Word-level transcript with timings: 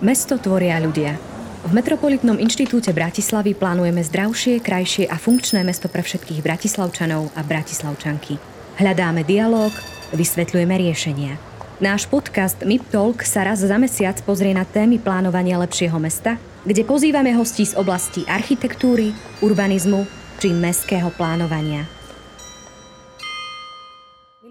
Mesto 0.00 0.40
tvoria 0.40 0.80
ľudia. 0.80 1.12
V 1.60 1.76
Metropolitnom 1.76 2.40
inštitúte 2.40 2.88
Bratislavy 2.96 3.52
plánujeme 3.52 4.00
zdravšie, 4.00 4.64
krajšie 4.64 5.04
a 5.04 5.20
funkčné 5.20 5.60
mesto 5.60 5.92
pre 5.92 6.00
všetkých 6.00 6.40
bratislavčanov 6.40 7.28
a 7.36 7.44
bratislavčanky. 7.44 8.40
Hľadáme 8.80 9.28
dialog, 9.28 9.68
vysvetľujeme 10.16 10.72
riešenia. 10.72 11.36
Náš 11.84 12.08
podcast 12.08 12.64
MIP 12.64 12.88
Talk 12.88 13.20
sa 13.28 13.44
raz 13.44 13.60
za 13.60 13.76
mesiac 13.76 14.16
pozrie 14.24 14.56
na 14.56 14.64
témy 14.64 14.96
plánovania 14.96 15.60
lepšieho 15.60 16.00
mesta, 16.00 16.40
kde 16.64 16.80
pozývame 16.88 17.36
hostí 17.36 17.68
z 17.68 17.76
oblasti 17.76 18.24
architektúry, 18.24 19.12
urbanizmu 19.44 20.08
či 20.40 20.48
mestského 20.56 21.12
plánovania. 21.12 21.84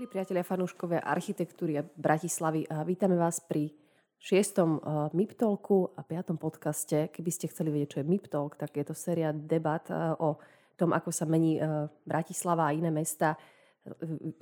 Priatelia, 0.10 0.42
fanúškovia 0.42 1.06
architektúry 1.06 1.78
a 1.78 1.86
Bratislavy, 1.86 2.66
vítame 2.86 3.14
vás 3.14 3.42
pri 3.46 3.89
šiestom 4.20 4.70
uh, 4.78 5.08
MIPTolku 5.16 5.96
a 5.96 6.04
piatom 6.04 6.36
podcaste. 6.36 7.08
Keby 7.08 7.32
ste 7.32 7.48
chceli 7.48 7.72
vedieť, 7.72 7.90
čo 7.96 8.00
je 8.04 8.10
MIPTolk, 8.12 8.60
tak 8.60 8.76
je 8.76 8.84
to 8.84 8.92
séria 8.92 9.32
debat 9.32 9.82
uh, 9.88 10.14
o 10.20 10.36
tom, 10.76 10.92
ako 10.92 11.10
sa 11.10 11.24
mení 11.24 11.56
uh, 11.58 11.88
Bratislava 12.04 12.68
a 12.68 12.76
iné 12.76 12.92
mesta. 12.92 13.40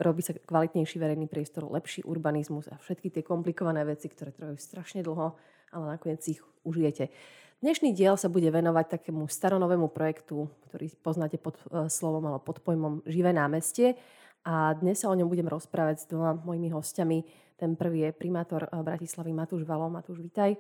Robí 0.02 0.26
sa 0.26 0.34
kvalitnejší 0.34 0.98
verejný 0.98 1.30
priestor, 1.30 1.70
lepší 1.70 2.04
urbanizmus 2.04 2.68
a 2.74 2.76
všetky 2.82 3.14
tie 3.14 3.24
komplikované 3.24 3.86
veci, 3.86 4.10
ktoré 4.10 4.34
trvajú 4.34 4.58
strašne 4.58 5.06
dlho, 5.06 5.38
ale 5.72 5.84
nakoniec 5.96 6.26
ich 6.26 6.42
užijete. 6.66 7.14
Dnešný 7.62 7.94
diel 7.94 8.18
sa 8.18 8.34
bude 8.34 8.50
venovať 8.50 8.98
takému 8.98 9.30
staronovému 9.30 9.94
projektu, 9.94 10.50
ktorý 10.68 10.90
poznáte 11.02 11.38
pod 11.42 11.58
slovom 11.90 12.26
alebo 12.28 12.44
pod 12.44 12.62
pojmom 12.66 13.06
Živé 13.06 13.34
námestie. 13.34 13.98
A 14.48 14.72
dnes 14.80 15.04
sa 15.04 15.12
o 15.12 15.18
ňom 15.20 15.28
budem 15.28 15.52
rozprávať 15.52 15.96
s 16.00 16.06
dvoma 16.08 16.40
mojimi 16.40 16.72
hostiami 16.72 17.48
ten 17.58 17.74
prvý 17.74 18.06
je 18.08 18.12
primátor 18.14 18.70
eh, 18.70 18.84
Bratislavy 18.86 19.34
Matúš 19.34 19.66
Valo. 19.66 19.90
Matúš, 19.90 20.22
vitaj. 20.22 20.54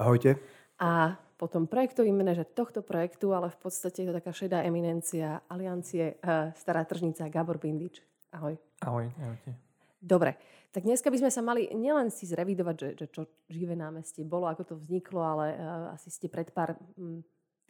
Ahojte. 0.00 0.40
A 0.80 1.14
potom 1.36 1.68
projektový 1.68 2.10
manažer 2.10 2.48
tohto 2.48 2.80
projektu, 2.80 3.30
ale 3.36 3.52
v 3.52 3.58
podstate 3.60 4.02
je 4.02 4.08
to 4.10 4.16
taká 4.16 4.32
šedá 4.32 4.64
eminencia 4.66 5.44
Aliancie 5.46 6.18
uh, 6.18 6.50
Stará 6.56 6.82
tržnica 6.82 7.30
Gabor 7.30 7.62
Bindič. 7.62 8.02
Ahoj. 8.34 8.58
Ahoj, 8.82 9.06
ahojte. 9.22 9.54
Dobre, 10.02 10.34
tak 10.74 10.82
dneska 10.82 11.14
by 11.14 11.18
sme 11.22 11.30
sa 11.30 11.42
mali 11.46 11.70
nielen 11.70 12.10
si 12.10 12.26
zrevidovať, 12.26 12.76
že, 12.78 12.88
že 12.98 13.06
čo 13.06 13.22
živé 13.46 13.78
námestie 13.78 14.26
bolo, 14.26 14.50
ako 14.50 14.62
to 14.66 14.74
vzniklo, 14.74 15.22
ale 15.22 15.54
uh, 15.54 15.94
asi 15.94 16.10
ste 16.10 16.26
pred 16.26 16.50
pár 16.50 16.74
m, 16.98 17.18
hm, 17.18 17.20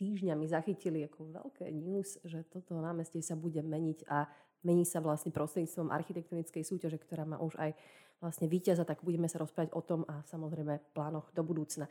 týždňami 0.01 0.45
zachytili 0.49 1.05
ako 1.05 1.29
veľké 1.45 1.69
news, 1.69 2.21
že 2.25 2.41
toto 2.49 2.81
námestie 2.81 3.21
sa 3.21 3.37
bude 3.37 3.61
meniť 3.61 4.09
a 4.09 4.29
mení 4.65 4.89
sa 4.89 4.99
vlastne 5.05 5.31
prostredníctvom 5.31 5.93
architektonickej 5.93 6.65
súťaže, 6.65 6.99
ktorá 6.99 7.29
má 7.29 7.37
už 7.39 7.55
aj 7.61 7.77
vlastne 8.19 8.49
víťaza, 8.49 8.89
tak 8.89 9.05
budeme 9.05 9.29
sa 9.29 9.39
rozprávať 9.39 9.77
o 9.77 9.85
tom 9.85 10.09
a 10.09 10.25
samozrejme 10.25 10.81
plánoch 10.97 11.29
do 11.37 11.45
budúcna. 11.45 11.87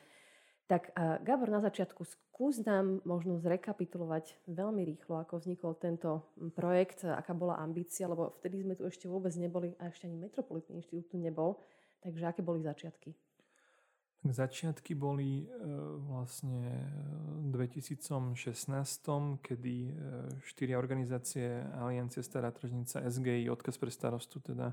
Tak 0.66 0.95
Gabor, 1.21 1.51
na 1.51 1.59
začiatku 1.59 2.07
skús 2.07 2.63
nám 2.63 3.03
možno 3.03 3.35
zrekapitulovať 3.38 4.47
veľmi 4.47 4.81
rýchlo, 4.88 5.19
ako 5.19 5.44
vznikol 5.44 5.75
tento 5.75 6.23
projekt, 6.55 7.03
aká 7.03 7.35
bola 7.35 7.59
ambícia, 7.59 8.07
lebo 8.07 8.31
vtedy 8.39 8.63
sme 8.63 8.73
tu 8.79 8.88
ešte 8.88 9.11
vôbec 9.11 9.35
neboli 9.35 9.75
a 9.77 9.91
ešte 9.91 10.07
ani 10.07 10.17
Metropolitný 10.17 10.79
inštitút 10.79 11.11
tu 11.13 11.17
nebol. 11.19 11.59
Takže 11.99 12.23
aké 12.25 12.41
boli 12.41 12.63
začiatky? 12.63 13.11
Začiatky 14.23 14.95
boli 14.95 15.43
e, 15.43 15.45
vlastne 16.07 16.79
v 17.43 17.59
2016, 17.59 18.31
kedy 19.43 19.75
e, 19.83 19.91
štyri 20.47 20.79
organizácie 20.79 21.59
Aliancie 21.75 22.23
Stará 22.23 22.47
tržnica, 22.55 23.03
SGI, 23.03 23.51
Odkaz 23.51 23.75
pre 23.75 23.91
starostu 23.91 24.39
teda 24.39 24.71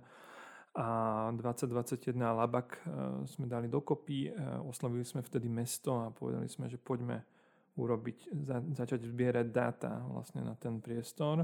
a 0.78 0.87
2021 1.34 2.15
Labak 2.15 2.78
e, 2.78 3.27
sme 3.27 3.51
dali 3.51 3.67
dokopy, 3.67 4.31
oslovili 4.71 5.03
sme 5.03 5.27
vtedy 5.27 5.51
mesto 5.51 5.98
a 5.98 6.15
povedali 6.15 6.47
sme, 6.47 6.71
že 6.71 6.78
poďme 6.78 7.27
urobiť, 7.75 8.31
za, 8.47 8.62
začať 8.62 9.11
zbierať 9.11 9.50
dáta 9.50 9.99
vlastne 10.15 10.47
na 10.47 10.55
ten 10.55 10.78
priestor 10.78 11.43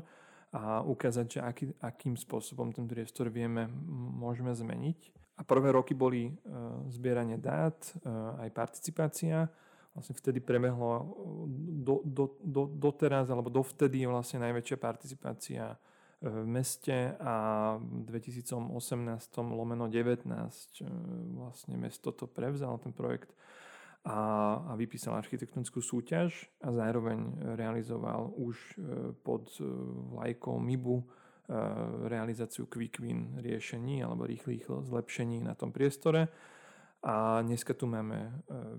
a 0.54 0.78
ukázať, 0.78 1.26
že 1.26 1.40
aký, 1.42 1.64
akým 1.82 2.14
spôsobom 2.14 2.70
ten 2.70 2.86
priestor 2.86 3.34
vieme, 3.34 3.66
môžeme 4.14 4.54
zmeniť. 4.54 5.25
A 5.36 5.42
prvé 5.44 5.72
roky 5.72 5.92
boli 5.92 6.32
uh, 6.32 6.84
zbieranie 6.88 7.36
dát, 7.36 7.76
uh, 8.02 8.40
aj 8.40 8.50
participácia. 8.56 9.48
Vlastne 9.92 10.16
vtedy 10.16 10.40
prebehlo 10.44 11.08
do, 11.84 12.04
do, 12.04 12.24
do, 12.40 12.68
doteraz, 12.68 13.32
alebo 13.32 13.48
dovtedy 13.48 14.04
je 14.04 14.08
vlastne 14.12 14.44
najväčšia 14.44 14.76
participácia 14.76 15.76
v 16.20 16.48
meste 16.48 17.12
a 17.20 17.76
v 17.76 18.08
2018 18.08 18.72
lomeno 19.52 19.84
19 19.84 20.24
vlastne 21.36 21.76
mesto 21.76 22.08
to 22.08 22.24
prevzal 22.24 22.80
ten 22.80 22.96
projekt 22.96 23.36
a, 24.00 24.60
a 24.64 24.72
vypísal 24.80 25.12
architektonickú 25.12 25.84
súťaž 25.84 26.48
a 26.64 26.72
zároveň 26.72 27.20
realizoval 27.60 28.32
už 28.32 28.56
pod 29.20 29.52
vlajkou 30.16 30.56
MIBu 30.56 31.04
realizáciu 32.10 32.66
quick 32.66 32.98
win 32.98 33.38
riešení 33.38 34.02
alebo 34.02 34.26
rýchlych 34.26 34.66
zlepšení 34.66 35.40
na 35.40 35.54
tom 35.54 35.70
priestore. 35.70 36.28
A 37.06 37.42
dneska 37.42 37.74
tu 37.74 37.86
máme 37.86 38.18
eh, 38.18 38.32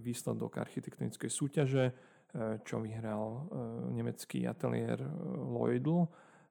výsledok 0.04 0.60
architektonickej 0.60 1.32
súťaže, 1.32 1.86
eh, 1.92 2.60
čo 2.68 2.84
vyhral 2.84 3.48
nemecký 3.96 4.44
ateliér 4.44 5.00
Lloydl 5.48 6.08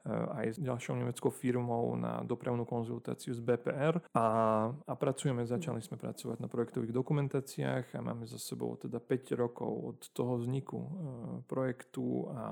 aj 0.07 0.55
s 0.55 0.59
ďalšou 0.63 0.95
nemeckou 1.03 1.35
firmou 1.35 1.99
na 1.99 2.23
dopravnú 2.23 2.63
konzultáciu 2.63 3.35
z 3.35 3.43
BPR 3.43 3.99
a, 4.15 4.27
a 4.71 4.93
pracujeme, 4.95 5.43
začali 5.43 5.83
sme 5.83 5.99
pracovať 5.99 6.39
na 6.39 6.47
projektových 6.47 6.95
dokumentáciách 6.95 7.91
a 7.99 8.07
máme 8.07 8.23
za 8.23 8.39
sebou 8.39 8.79
teda 8.79 9.03
5 9.03 9.35
rokov 9.35 9.71
od 9.75 9.99
toho 10.15 10.39
vzniku 10.39 10.79
projektu 11.51 12.31
a, 12.31 12.47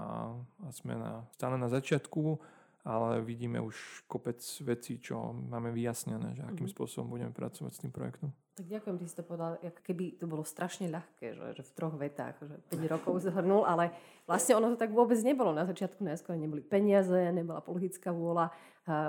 a 0.67 0.69
sme 0.75 0.99
na, 0.99 1.23
stále 1.31 1.55
na 1.55 1.71
začiatku 1.71 2.43
ale 2.85 3.25
vidíme 3.25 3.61
už 3.65 4.05
kopec 4.05 4.41
vecí, 4.61 5.01
čo 5.01 5.33
máme 5.33 5.73
vyjasnené, 5.73 6.37
že 6.37 6.45
akým 6.45 6.69
mm-hmm. 6.69 6.77
spôsobom 6.77 7.09
budeme 7.17 7.33
pracovať 7.33 7.73
s 7.73 7.81
tým 7.81 7.93
projektom. 7.93 8.29
Tak 8.55 8.71
ďakujem, 8.71 8.97
ty 9.03 9.07
si 9.11 9.17
to 9.19 9.27
povedal, 9.27 9.59
ako 9.59 9.83
keby 9.83 10.15
to 10.15 10.31
bolo 10.31 10.47
strašne 10.47 10.87
ľahké, 10.87 11.35
že, 11.35 11.59
že 11.59 11.63
v 11.67 11.73
troch 11.75 11.97
vetách, 11.99 12.39
že 12.39 12.55
5 12.71 12.95
rokov 12.95 13.27
zhrnul, 13.27 13.67
ale 13.67 13.91
vlastne 14.31 14.55
ono 14.55 14.71
to 14.71 14.79
tak 14.79 14.95
vôbec 14.95 15.19
nebolo. 15.27 15.51
Na 15.51 15.67
začiatku 15.67 16.07
najskôr 16.07 16.39
neboli 16.39 16.63
peniaze, 16.63 17.35
nebola 17.35 17.59
politická 17.59 18.15
vôľa. 18.15 18.55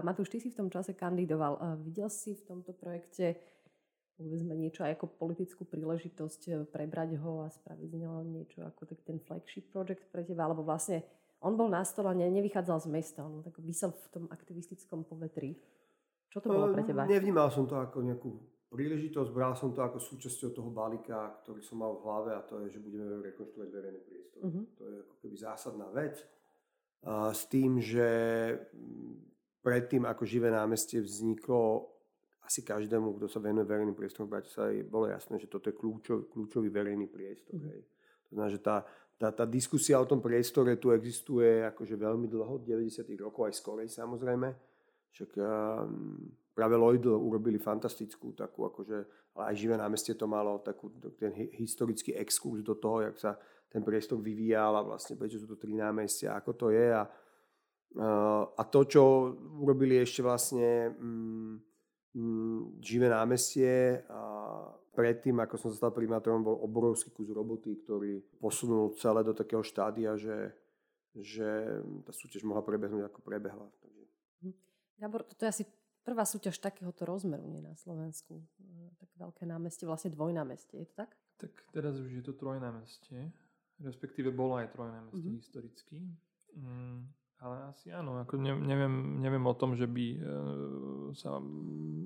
Matúš, 0.02 0.34
ty 0.34 0.42
si 0.42 0.50
v 0.50 0.66
tom 0.66 0.74
čase 0.74 0.98
kandidoval. 0.98 1.78
Videl 1.86 2.10
si 2.10 2.34
v 2.34 2.42
tomto 2.42 2.74
projekte 2.74 3.38
povedzme 4.16 4.56
niečo 4.56 4.88
aj 4.88 4.96
ako 4.96 5.12
politickú 5.20 5.68
príležitosť 5.68 6.42
e, 6.48 6.52
prebrať 6.64 7.20
ho 7.20 7.44
a 7.44 7.52
spraviť 7.52 7.88
z 7.92 7.96
neho 8.00 8.24
niečo 8.24 8.64
ako 8.64 8.88
taký 8.88 9.04
ten 9.04 9.20
flagship 9.20 9.68
project 9.70 10.08
pre 10.08 10.24
teba, 10.24 10.48
alebo 10.48 10.64
vlastne 10.64 11.04
on 11.42 11.54
bol 11.58 11.68
na 11.68 11.84
stole 11.84 12.12
a 12.12 12.16
ne, 12.16 12.28
nevychádzal 12.32 12.86
z 12.86 12.88
mesta, 12.92 13.26
on 13.26 13.44
tak 13.44 13.60
vysel 13.60 13.92
v 13.92 14.08
tom 14.12 14.24
aktivistickom 14.32 15.04
povetri. 15.04 15.58
Čo 16.32 16.44
to 16.44 16.48
bolo 16.52 16.72
pre 16.76 16.84
teba? 16.84 17.08
Nevnímal 17.08 17.48
som 17.48 17.64
to 17.64 17.80
ako 17.80 18.04
nejakú 18.04 18.30
príležitosť, 18.76 19.30
bral 19.32 19.56
som 19.56 19.72
to 19.72 19.80
ako 19.80 20.04
súčasťou 20.04 20.50
toho 20.52 20.68
balíka, 20.68 21.40
ktorý 21.44 21.64
som 21.64 21.80
mal 21.80 21.96
v 21.96 22.04
hlave 22.04 22.32
a 22.36 22.44
to 22.44 22.60
je, 22.66 22.76
že 22.76 22.84
budeme 22.84 23.24
rekonštruovať 23.24 23.70
verejný 23.72 24.02
priestor. 24.04 24.42
Uh-huh. 24.44 24.64
To 24.76 24.84
je 24.84 24.96
ako 25.00 25.16
keby 25.24 25.36
zásadná 25.40 25.88
vec. 25.96 26.20
A 27.06 27.32
s 27.32 27.48
tým, 27.48 27.80
že 27.80 28.08
predtým, 29.64 30.04
ako 30.04 30.28
živé 30.28 30.52
námestie 30.52 31.00
vzniklo, 31.00 31.94
asi 32.44 32.62
každému, 32.62 33.18
kto 33.18 33.26
sa 33.26 33.40
venuje 33.42 33.66
verejným 33.66 33.98
priestorom 33.98 34.30
v 34.30 34.38
Bratislave, 34.38 34.86
bolo 34.86 35.10
jasné, 35.10 35.40
že 35.42 35.50
toto 35.50 35.72
je 35.72 35.78
kľúčový, 35.80 36.30
kľúčový 36.30 36.70
verejný 36.70 37.08
priestor. 37.08 37.56
Uh-huh. 37.56 37.80
To 38.28 38.30
znamená, 38.36 38.50
že 38.52 38.60
tá, 38.60 38.84
tá, 39.16 39.32
tá 39.32 39.46
diskusia 39.48 39.96
o 40.00 40.08
tom 40.08 40.20
priestore 40.20 40.76
tu 40.76 40.92
existuje 40.92 41.64
akože 41.64 41.96
veľmi 41.96 42.28
dlho, 42.28 42.60
90. 42.60 43.08
rokov 43.20 43.48
aj 43.48 43.54
skorej 43.56 43.88
samozrejme. 43.88 44.52
Však 45.16 45.32
um, 45.40 46.20
práve 46.52 46.76
Lloydl 46.76 47.16
urobili 47.16 47.56
fantastickú 47.56 48.36
takú, 48.36 48.68
akože, 48.68 48.98
ale 49.40 49.44
aj 49.52 49.56
živé 49.56 49.76
námestie 49.80 50.20
to 50.20 50.28
malo 50.28 50.60
takú, 50.60 50.92
ten 51.16 51.32
historický 51.56 52.12
exkurs 52.20 52.60
do 52.60 52.76
toho, 52.76 53.08
jak 53.08 53.16
sa 53.16 53.32
ten 53.72 53.84
priestor 53.84 54.20
vyvíjal 54.20 54.76
a 54.76 54.88
vlastne 54.88 55.16
prečo 55.16 55.40
sú 55.40 55.48
to 55.48 55.60
tri 55.60 55.72
námestia, 55.76 56.36
ako 56.36 56.52
to 56.56 56.68
je. 56.76 56.88
A, 56.92 57.04
uh, 58.00 58.44
a 58.52 58.64
to, 58.68 58.84
čo 58.84 59.32
urobili 59.64 60.00
ešte 60.00 60.20
vlastne 60.24 60.92
um, 61.00 61.60
um, 62.16 62.76
živé 62.84 63.08
námestie 63.08 64.04
a 64.12 64.22
predtým, 64.96 65.36
ako 65.44 65.60
som 65.60 65.70
sa 65.70 65.78
stal 65.86 65.92
primátorom, 65.92 66.40
bol 66.40 66.56
obrovský 66.64 67.12
kus 67.12 67.28
roboty, 67.28 67.76
ktorý 67.84 68.24
posunul 68.40 68.96
celé 68.96 69.28
do 69.28 69.36
takého 69.36 69.60
štádia, 69.60 70.16
že, 70.16 70.56
že 71.12 71.84
tá 72.08 72.16
súťaž 72.16 72.48
mohla 72.48 72.64
prebehnúť 72.64 73.12
ako 73.12 73.20
prebehla. 73.20 73.68
Mhm. 74.40 74.52
Gabor, 75.04 75.28
toto 75.28 75.44
je 75.44 75.52
asi 75.52 75.64
prvá 76.08 76.24
súťaž 76.24 76.64
takéhoto 76.64 77.04
rozmeru 77.04 77.44
nie 77.52 77.60
na 77.60 77.76
Slovensku. 77.76 78.40
Tak 78.96 79.10
veľké 79.20 79.44
námestie, 79.44 79.84
vlastne 79.84 80.16
dvojnámestie, 80.16 80.88
je 80.88 80.88
to 80.88 80.96
tak? 81.04 81.12
Tak 81.36 81.52
teraz 81.76 82.00
už 82.00 82.10
je 82.16 82.24
to 82.24 82.32
trojnámestie, 82.32 83.28
respektíve 83.84 84.32
bolo 84.32 84.56
aj 84.56 84.72
trojnámestie 84.72 85.20
mm-hmm. 85.20 85.44
historicky. 85.44 85.98
Mm, 86.56 87.12
ale 87.44 87.56
asi 87.76 87.92
áno, 87.92 88.16
ako 88.24 88.40
neviem, 88.40 89.20
neviem 89.20 89.44
o 89.44 89.52
tom, 89.52 89.76
že 89.76 89.84
by 89.84 90.06
e, 90.16 90.20
sa 91.12 91.36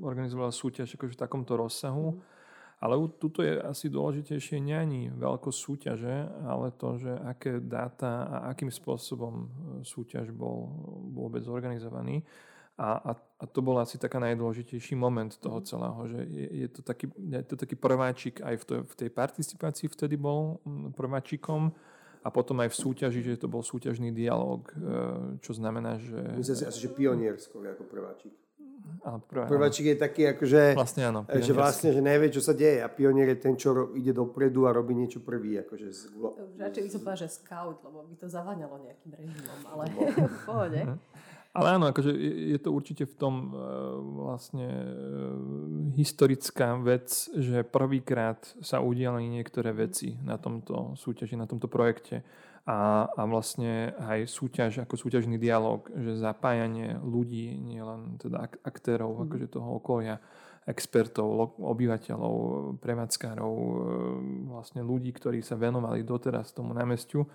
organizovala 0.01 0.49
súťaž 0.49 0.97
akože 0.97 1.13
v 1.13 1.21
takomto 1.21 1.53
rozsahu. 1.53 2.17
Mm-hmm 2.17 2.38
Ale 2.79 2.95
tuto 3.19 3.43
je 3.43 3.59
asi 3.59 3.91
dôležitejšie 3.91 4.63
nie 4.63 4.75
ani 4.75 5.01
veľkosť 5.11 5.59
súťaže, 5.59 6.15
ale 6.47 6.71
to, 6.79 6.95
že 6.95 7.11
aké 7.11 7.59
dáta 7.59 8.23
a 8.23 8.35
akým 8.55 8.71
spôsobom 8.71 9.33
e, 9.35 9.47
súťaž 9.83 10.31
bol 10.31 10.71
vôbec 11.11 11.43
zorganizovaný. 11.43 12.23
A, 12.79 12.95
a, 12.95 13.11
a 13.19 13.43
to 13.43 13.59
bol 13.59 13.75
asi 13.83 13.99
taká 13.99 14.23
najdôležitejší 14.23 14.95
moment 14.95 15.27
toho 15.35 15.59
mhm. 15.59 15.65
celého, 15.67 16.01
že 16.07 16.19
je, 16.23 16.47
je, 16.63 16.67
to, 16.71 16.81
taký, 16.81 17.05
je 17.11 17.43
to 17.43 17.55
taký 17.59 17.75
prváčik 17.75 18.39
aj 18.39 18.55
v, 18.55 18.63
to, 18.63 18.73
v 18.87 18.93
tej 18.95 19.09
participácii 19.11 19.87
vtedy 19.91 20.15
bol 20.15 20.63
prváčikom 20.95 21.75
a 22.23 22.27
potom 22.31 22.63
aj 22.63 22.71
v 22.71 22.79
súťaži, 22.79 23.19
že 23.23 23.43
to 23.43 23.51
bol 23.51 23.59
súťažný 23.59 24.15
dialog, 24.15 24.71
e, 24.71 24.75
čo 25.43 25.51
znamená, 25.51 25.99
že... 25.99 26.19
Myslím 26.39 26.55
si 26.55 26.63
asi, 26.63 26.79
že 26.79 26.95
pioniersko 26.95 27.59
ako 27.59 27.83
prváčik. 27.91 28.31
Áno, 28.99 29.23
prvé, 29.23 29.47
Prváčik 29.47 29.85
je 29.89 29.97
taký, 29.97 30.21
akože, 30.35 30.75
vlastne, 30.75 31.07
áno, 31.07 31.23
že 31.23 31.55
vlastne, 31.55 31.95
že 31.95 32.01
nevie, 32.03 32.27
čo 32.27 32.43
sa 32.43 32.51
deje. 32.51 32.83
A 32.83 32.91
pionier 32.91 33.31
je 33.31 33.39
ten, 33.39 33.55
čo 33.55 33.71
ro, 33.71 33.83
ide 33.95 34.11
dopredu 34.11 34.67
a 34.67 34.75
robí 34.75 34.91
niečo 34.91 35.23
prvý. 35.23 35.55
Akože 35.63 35.87
z... 35.87 36.01
Radšej 36.59 36.83
by 36.83 36.89
som 36.91 36.99
povedal, 37.07 37.19
že 37.23 37.29
scout, 37.31 37.77
lebo 37.87 38.03
by 38.03 38.15
to 38.19 38.27
zaváňalo 38.27 38.75
nejakým 38.83 39.11
režimom, 39.15 39.59
ale 39.71 39.83
v 40.35 40.39
pohode. 40.43 40.81
Mhm. 40.83 40.97
Ale 41.49 41.81
áno, 41.81 41.89
akože 41.89 42.13
je 42.53 42.59
to 42.61 42.69
určite 42.69 43.09
v 43.09 43.15
tom 43.17 43.49
e, 43.49 43.53
vlastne 44.21 44.69
e, 44.69 44.85
historická 45.97 46.77
vec, 46.77 47.09
že 47.33 47.65
prvýkrát 47.65 48.37
sa 48.61 48.85
udiali 48.85 49.25
niektoré 49.25 49.73
veci 49.73 50.13
na 50.21 50.37
tomto 50.37 50.93
súťaži, 50.93 51.33
na 51.33 51.49
tomto 51.49 51.65
projekte 51.65 52.21
a, 52.69 53.09
a 53.09 53.21
vlastne 53.25 53.97
aj 53.97 54.29
súťaž 54.29 54.85
ako 54.85 54.93
súťažný 54.93 55.41
dialog, 55.41 55.89
že 55.89 56.21
zapájanie 56.21 57.01
ľudí, 57.01 57.57
nielen 57.57 58.21
teda 58.21 58.45
ak- 58.45 58.61
aktérov 58.61 59.17
mm. 59.17 59.21
akože 59.25 59.47
toho 59.49 59.69
okolia, 59.81 60.21
expertov, 60.69 61.57
obyvateľov, 61.57 62.35
prevádzkárov, 62.77 63.53
e, 63.57 63.73
vlastne 64.53 64.85
ľudí, 64.85 65.09
ktorí 65.17 65.41
sa 65.41 65.57
venovali 65.57 66.05
doteraz 66.05 66.53
tomu 66.53 66.77
námestiu, 66.77 67.25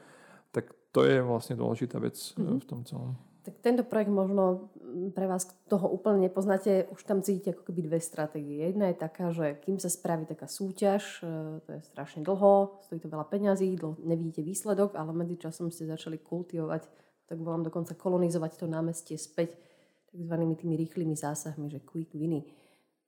tak 0.54 0.70
to 0.94 1.02
je 1.02 1.18
vlastne 1.18 1.58
dôležitá 1.58 1.98
vec 1.98 2.14
mm-hmm. 2.14 2.58
v 2.62 2.66
tom 2.70 2.80
celom. 2.86 3.18
Tak 3.44 3.60
tento 3.60 3.84
projekt 3.84 4.08
možno 4.08 4.72
mm, 4.80 5.12
pre 5.12 5.28
vás, 5.28 5.44
toho 5.68 5.84
úplne 5.92 6.24
nepoznáte, 6.24 6.88
už 6.88 7.04
tam 7.04 7.20
cítite 7.20 7.52
ako 7.52 7.68
keby 7.68 7.80
dve 7.84 8.00
stratégie. 8.00 8.72
Jedna 8.72 8.88
je 8.88 8.96
taká, 8.96 9.36
že 9.36 9.60
kým 9.60 9.76
sa 9.76 9.92
spraví 9.92 10.24
taká 10.24 10.48
súťaž, 10.48 11.20
e, 11.20 11.60
to 11.60 11.68
je 11.76 11.80
strašne 11.84 12.24
dlho, 12.24 12.80
stojí 12.88 13.04
to 13.04 13.12
veľa 13.12 13.28
peňazí, 13.28 13.76
dlho 13.76 14.00
nevidíte 14.00 14.40
výsledok, 14.40 14.96
ale 14.96 15.12
medzičasom 15.12 15.68
ste 15.68 15.84
začali 15.84 16.16
kultivovať, 16.24 16.88
tak 17.28 17.36
volám 17.36 17.68
dokonca 17.68 17.92
kolonizovať 17.92 18.64
to 18.64 18.66
námestie 18.66 19.20
späť 19.20 19.60
takzvanými 20.08 20.54
tými 20.56 20.74
rýchlymi 20.80 21.12
zásahmi, 21.12 21.68
že 21.68 21.84
quick 21.84 22.16
winy. 22.16 22.48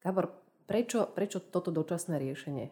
Gabor, 0.04 0.28
prečo, 0.68 1.08
prečo 1.16 1.40
toto 1.40 1.72
dočasné 1.72 2.20
riešenie? 2.20 2.66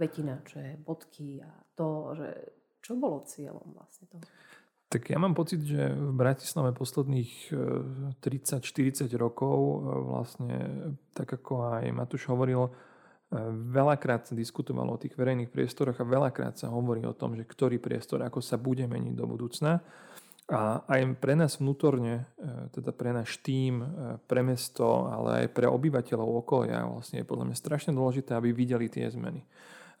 Kvetina, 0.00 0.40
čo 0.48 0.64
je 0.64 0.80
bodky 0.80 1.44
a 1.44 1.52
to, 1.76 2.16
že 2.16 2.28
čo 2.80 2.96
bolo 2.96 3.20
cieľom 3.28 3.76
vlastne 3.76 4.08
toho? 4.08 4.24
Tak 4.90 5.06
ja 5.06 5.22
mám 5.22 5.38
pocit, 5.38 5.62
že 5.62 5.94
v 5.94 6.10
Bratislave 6.10 6.74
posledných 6.74 7.54
30-40 8.18 9.06
e, 9.06 9.14
rokov 9.14 9.54
e, 9.54 9.74
vlastne, 10.02 10.56
tak 11.14 11.30
ako 11.30 11.78
aj 11.78 11.94
Matúš 11.94 12.26
hovoril, 12.26 12.66
e, 12.66 12.70
veľakrát 13.70 14.26
sa 14.26 14.34
diskutovalo 14.34 14.98
o 14.98 14.98
tých 14.98 15.14
verejných 15.14 15.54
priestoroch 15.54 15.94
a 15.94 16.02
veľakrát 16.02 16.58
sa 16.58 16.74
hovorí 16.74 17.06
o 17.06 17.14
tom, 17.14 17.38
že 17.38 17.46
ktorý 17.46 17.78
priestor, 17.78 18.26
ako 18.26 18.42
sa 18.42 18.58
bude 18.58 18.82
meniť 18.90 19.14
do 19.14 19.30
budúcna. 19.30 19.78
A 20.50 20.82
aj 20.82 21.22
pre 21.22 21.38
nás 21.38 21.62
vnútorne, 21.62 22.26
teda 22.74 22.90
pre 22.90 23.14
náš 23.14 23.38
tým, 23.38 23.86
pre 24.26 24.42
mesto, 24.42 25.06
ale 25.06 25.46
aj 25.46 25.54
pre 25.54 25.70
obyvateľov 25.70 26.42
okolia 26.42 26.90
vlastne 26.90 27.22
je 27.22 27.30
podľa 27.30 27.46
mňa 27.46 27.54
strašne 27.62 27.94
dôležité, 27.94 28.34
aby 28.34 28.50
videli 28.50 28.90
tie 28.90 29.06
zmeny. 29.06 29.46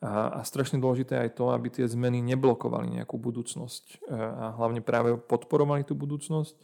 A, 0.00 0.40
a 0.40 0.48
strašne 0.48 0.80
dôležité 0.80 1.20
aj 1.20 1.36
to, 1.36 1.52
aby 1.52 1.68
tie 1.68 1.84
zmeny 1.84 2.24
neblokovali 2.24 2.88
nejakú 3.00 3.20
budúcnosť 3.20 4.08
e, 4.08 4.16
a 4.16 4.56
hlavne 4.56 4.80
práve 4.80 5.20
podporovali 5.20 5.84
tú 5.84 5.92
budúcnosť. 5.92 6.56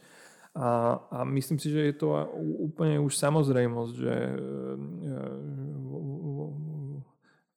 A, 0.57 0.97
a 1.13 1.19
myslím 1.21 1.61
si, 1.61 1.69
že 1.69 1.85
je 1.85 1.95
to 2.01 2.17
úplne 2.65 2.97
už 2.97 3.13
samozrejmosť, 3.13 3.93
že, 3.93 4.17
e, 4.17 5.13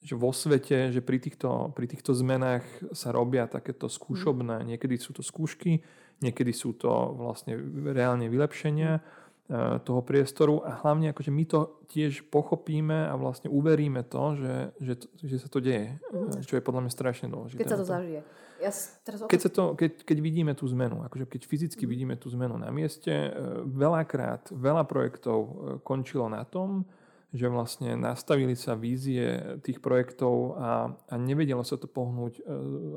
že 0.05 0.15
vo 0.21 0.37
svete, 0.37 0.93
že 0.93 1.01
pri 1.01 1.17
týchto, 1.17 1.73
pri 1.73 1.89
týchto 1.89 2.13
zmenách 2.13 2.69
sa 2.93 3.09
robia 3.09 3.49
takéto 3.49 3.89
skúšobné, 3.89 4.69
niekedy 4.69 5.01
sú 5.01 5.17
to 5.17 5.25
skúšky, 5.25 5.81
niekedy 6.21 6.53
sú 6.53 6.77
to 6.77 6.93
vlastne 7.17 7.57
reálne 7.89 8.29
vylepšenia 8.29 9.01
E, 9.01 9.20
toho 9.83 10.01
priestoru 10.07 10.63
a 10.63 10.79
hlavne 10.79 11.11
akože 11.11 11.35
my 11.35 11.45
to 11.51 11.83
tiež 11.91 12.31
pochopíme 12.31 13.11
a 13.11 13.15
vlastne 13.19 13.51
uveríme 13.51 14.07
to, 14.07 14.39
že, 14.39 14.55
že, 14.79 14.95
že 15.27 15.37
sa 15.43 15.49
to 15.51 15.59
deje, 15.59 15.99
mm. 16.15 16.47
čo 16.47 16.55
je 16.55 16.63
podľa 16.63 16.87
mňa 16.87 16.93
strašne 16.95 17.27
dôležité. 17.27 17.59
Keď 17.59 17.73
sa 17.75 17.81
to 17.83 17.87
zažije. 17.87 18.23
Ja 18.61 18.71
teraz 19.03 19.19
keď, 19.27 19.41
sa 19.41 19.51
to, 19.51 19.65
keď, 19.75 20.05
keď 20.07 20.19
vidíme 20.21 20.53
tú 20.55 20.69
zmenu, 20.71 21.03
akože 21.03 21.27
keď 21.27 21.41
fyzicky 21.51 21.83
mm. 21.83 21.91
vidíme 21.91 22.15
tú 22.15 22.31
zmenu 22.31 22.63
na 22.63 22.71
mieste, 22.71 23.11
e, 23.11 23.31
veľakrát, 23.67 24.55
veľa 24.55 24.87
projektov 24.87 25.39
končilo 25.83 26.31
na 26.31 26.47
tom, 26.47 26.87
že 27.31 27.47
vlastne 27.51 27.95
nastavili 27.95 28.55
sa 28.55 28.79
vízie 28.79 29.59
tých 29.67 29.83
projektov 29.83 30.59
a, 30.59 30.95
a 31.11 31.15
nevedelo 31.15 31.63
sa 31.63 31.79
to 31.79 31.87
pohnúť 31.87 32.43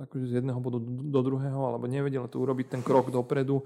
akože 0.10 0.26
z 0.26 0.34
jedného 0.42 0.58
bodu 0.58 0.82
do, 0.82 0.90
do 1.06 1.22
druhého, 1.22 1.62
alebo 1.62 1.86
nevedelo 1.86 2.26
to 2.26 2.42
urobiť 2.42 2.78
ten 2.78 2.82
krok 2.82 3.14
dopredu 3.14 3.62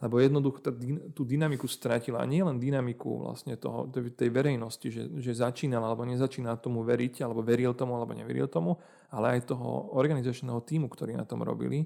lebo 0.00 0.16
jednoducho 0.16 0.64
tá, 0.64 0.72
tú 1.12 1.28
dynamiku 1.28 1.68
stratila. 1.68 2.24
A 2.24 2.28
nie 2.28 2.40
len 2.40 2.56
dynamiku 2.56 3.20
vlastne 3.28 3.60
toho, 3.60 3.84
tej 3.92 4.32
verejnosti, 4.32 4.88
že, 4.88 5.02
že 5.20 5.36
začínal 5.36 5.84
alebo 5.84 6.08
nezačínal 6.08 6.56
tomu 6.56 6.80
veriť, 6.80 7.20
alebo 7.20 7.44
veril 7.44 7.76
tomu, 7.76 8.00
alebo 8.00 8.16
neveril 8.16 8.48
tomu, 8.48 8.80
ale 9.12 9.36
aj 9.38 9.52
toho 9.52 9.92
organizačného 9.92 10.64
týmu, 10.64 10.88
ktorý 10.88 11.20
na 11.20 11.28
tom 11.28 11.44
robili. 11.44 11.84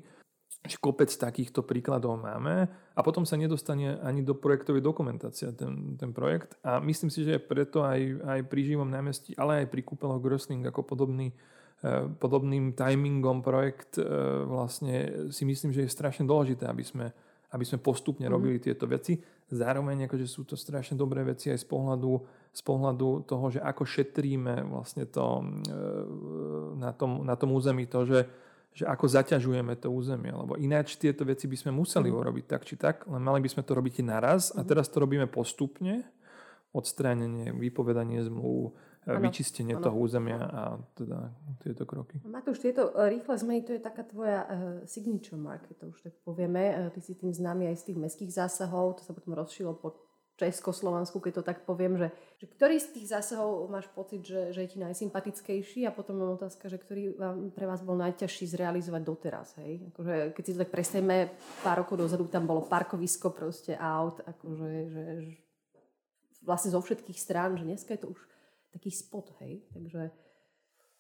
Že 0.65 0.79
kopec 0.79 1.11
takýchto 1.11 1.67
príkladov 1.67 2.17
máme 2.23 2.71
a 2.95 3.01
potom 3.03 3.27
sa 3.27 3.35
nedostane 3.35 3.99
ani 4.01 4.23
do 4.23 4.39
projektovej 4.39 4.81
dokumentácie 4.81 5.51
ten, 5.59 5.99
ten 5.99 6.15
projekt. 6.15 6.55
A 6.63 6.79
myslím 6.79 7.11
si, 7.11 7.27
že 7.27 7.43
preto 7.43 7.83
aj, 7.83 8.23
aj 8.23 8.41
pri 8.47 8.63
živom 8.63 8.89
námestí, 8.89 9.35
ale 9.35 9.67
aj 9.67 9.75
pri 9.75 9.83
kúpeloch 9.83 10.23
Grösling 10.23 10.63
ako 10.65 10.87
podobný 10.87 11.35
eh, 11.83 12.07
podobným 12.17 12.79
timingom 12.79 13.43
projekt 13.43 13.99
eh, 13.99 14.07
vlastne 14.47 15.29
si 15.35 15.43
myslím, 15.45 15.75
že 15.75 15.85
je 15.85 15.93
strašne 15.93 16.25
dôležité, 16.25 16.65
aby 16.65 16.87
sme 16.87 17.07
aby 17.55 17.63
sme 17.63 17.79
postupne 17.79 18.27
mm-hmm. 18.27 18.35
robili 18.35 18.59
tieto 18.59 18.91
veci. 18.91 19.15
Zároveň 19.47 20.11
akože 20.11 20.27
sú 20.27 20.43
to 20.43 20.59
strašne 20.59 20.99
dobré 20.99 21.23
veci 21.23 21.55
aj 21.55 21.63
z 21.63 21.67
pohľadu, 21.71 22.13
z 22.51 22.63
pohľadu 22.67 23.23
toho, 23.31 23.47
že 23.55 23.63
ako 23.63 23.87
šetríme 23.87 24.67
vlastne 24.67 25.07
to, 25.07 25.47
e, 25.63 25.75
na, 26.75 26.91
tom, 26.91 27.23
na 27.23 27.39
tom 27.39 27.55
území 27.55 27.87
to, 27.87 28.03
že, 28.03 28.21
že 28.75 28.85
ako 28.91 29.07
zaťažujeme 29.07 29.79
to 29.79 29.95
územie. 29.95 30.35
Lebo 30.35 30.59
ináč 30.59 30.99
tieto 30.99 31.23
veci 31.23 31.47
by 31.47 31.55
sme 31.55 31.71
museli 31.71 32.11
mm-hmm. 32.11 32.23
urobiť 32.27 32.45
tak 32.51 32.63
či 32.67 32.75
tak, 32.75 33.07
len 33.07 33.23
mali 33.23 33.39
by 33.39 33.49
sme 33.55 33.63
to 33.63 33.79
robiť 33.79 34.03
naraz 34.03 34.51
a 34.51 34.67
mhm. 34.67 34.69
teraz 34.69 34.91
to 34.91 34.99
robíme 34.99 35.31
postupne. 35.31 36.03
Odstránenie, 36.75 37.55
vypovedanie 37.55 38.19
zmluv, 38.27 38.75
ano. 39.07 39.21
vyčistenie 39.21 39.77
ano. 39.77 39.85
toho 39.85 39.97
územia 39.97 40.41
a 40.41 40.63
teda 40.97 41.29
tieto 41.61 41.85
kroky. 41.85 42.21
Matúš, 42.25 42.65
tieto 42.65 42.93
e, 42.97 43.13
rýchle 43.13 43.35
zmeny, 43.39 43.61
to 43.63 43.73
je 43.77 43.83
taká 43.83 44.03
tvoja 44.05 44.45
uh, 44.45 44.49
signature 44.89 45.37
market, 45.37 45.77
to 45.77 45.93
už 45.93 46.01
tak 46.01 46.15
povieme. 46.25 46.73
Uh, 46.73 46.93
ty 46.93 47.05
si 47.05 47.13
tým 47.15 47.33
známy 47.33 47.69
aj 47.69 47.85
z 47.85 47.85
tých 47.93 47.99
mestských 48.01 48.33
zásahov, 48.33 49.01
to 49.01 49.03
sa 49.05 49.13
potom 49.13 49.37
rozšilo 49.37 49.77
po 49.77 49.97
Československu, 50.35 51.23
keď 51.23 51.33
to 51.41 51.43
tak 51.47 51.63
poviem, 51.63 51.95
že, 51.95 52.11
že 52.43 52.51
ktorý 52.51 52.83
z 52.83 52.91
tých 52.91 53.07
zásahov 53.15 53.71
máš 53.71 53.87
pocit, 53.95 54.19
že, 54.27 54.51
že 54.51 54.67
je 54.67 54.69
ti 54.75 54.79
najsympatickejší 54.83 55.87
a 55.87 55.95
potom 55.95 56.19
mám 56.19 56.35
otázka, 56.35 56.67
že 56.67 56.83
ktorý 56.83 57.15
vám, 57.15 57.55
pre 57.55 57.71
vás 57.71 57.87
bol 57.87 57.95
najťažší 57.95 58.51
zrealizovať 58.51 59.03
doteraz, 59.07 59.55
hej? 59.63 59.87
Akože, 59.95 60.35
keď 60.35 60.43
si 60.43 60.53
to 60.59 60.63
tak 60.67 60.75
predstavíme, 60.75 61.31
pár 61.63 61.87
rokov 61.87 62.03
dozadu 62.03 62.27
tam 62.27 62.51
bolo 62.51 62.67
parkovisko 62.67 63.31
proste 63.31 63.79
aut, 63.79 64.27
akože, 64.27 64.71
že, 64.91 65.05
že 65.23 65.33
vlastne 66.43 66.75
zo 66.75 66.83
všetkých 66.83 67.19
strán, 67.19 67.55
že 67.55 67.63
dneska 67.63 67.95
je 67.95 68.03
to 68.03 68.11
už 68.11 68.21
taký 68.75 68.91
spot, 68.91 69.31
hej. 69.41 69.63
Takže... 69.71 70.11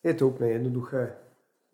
Je 0.06 0.14
to 0.14 0.30
úplne 0.30 0.54
jednoduché. 0.62 1.18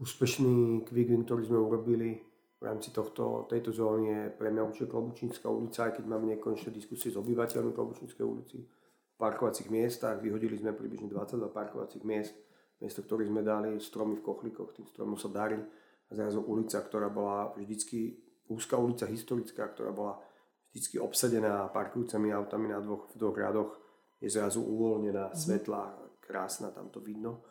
Úspešný 0.01 0.89
quick 0.89 1.13
win, 1.13 1.29
ktorý 1.29 1.45
sme 1.45 1.61
urobili 1.61 2.17
v 2.61 2.63
rámci 2.69 2.93
tohto, 2.93 3.49
tejto 3.49 3.73
zóny 3.73 4.05
je 4.09 4.21
pre 4.37 4.53
mňa 4.53 4.69
určite 4.69 4.93
Klobučínska 4.93 5.49
ulica, 5.49 5.89
aj 5.89 5.97
keď 5.97 6.05
máme 6.05 6.29
nekonečné 6.37 6.69
diskusie 6.69 7.09
s 7.09 7.17
obyvateľmi 7.17 7.73
Klobučínskej 7.73 8.21
ulici. 8.21 8.61
V 8.61 9.17
parkovacích 9.17 9.73
miestach 9.73 10.21
vyhodili 10.21 10.61
sme 10.61 10.77
približne 10.77 11.09
22 11.09 11.49
parkovacích 11.49 12.05
miest, 12.05 12.37
miesto 12.85 13.01
ktorých 13.01 13.33
sme 13.33 13.41
dali 13.41 13.81
stromy 13.81 14.21
v 14.21 14.25
kochlíkoch, 14.25 14.77
tým 14.77 14.85
stromom 14.93 15.17
sa 15.17 15.33
darí. 15.33 15.57
A 15.57 16.13
zrazu 16.13 16.45
ulica, 16.45 16.85
ktorá 16.85 17.09
bola 17.09 17.49
vždycky 17.57 18.21
úzka 18.53 18.77
ulica 18.77 19.09
historická, 19.09 19.73
ktorá 19.73 19.97
bola 19.97 20.21
vždycky 20.69 21.01
obsadená 21.01 21.65
parkujúcimi 21.73 22.29
autami 22.29 22.69
na 22.69 22.85
dvoch, 22.85 23.09
v 23.09 23.17
dvoch 23.17 23.37
radoch, 23.41 23.71
je 24.21 24.29
zrazu 24.29 24.61
uvoľnená, 24.61 25.33
mm-hmm. 25.33 25.41
svetlá, 25.41 25.97
krásna, 26.21 26.71
tam 26.71 26.93
to 26.93 27.01
vidno. 27.01 27.43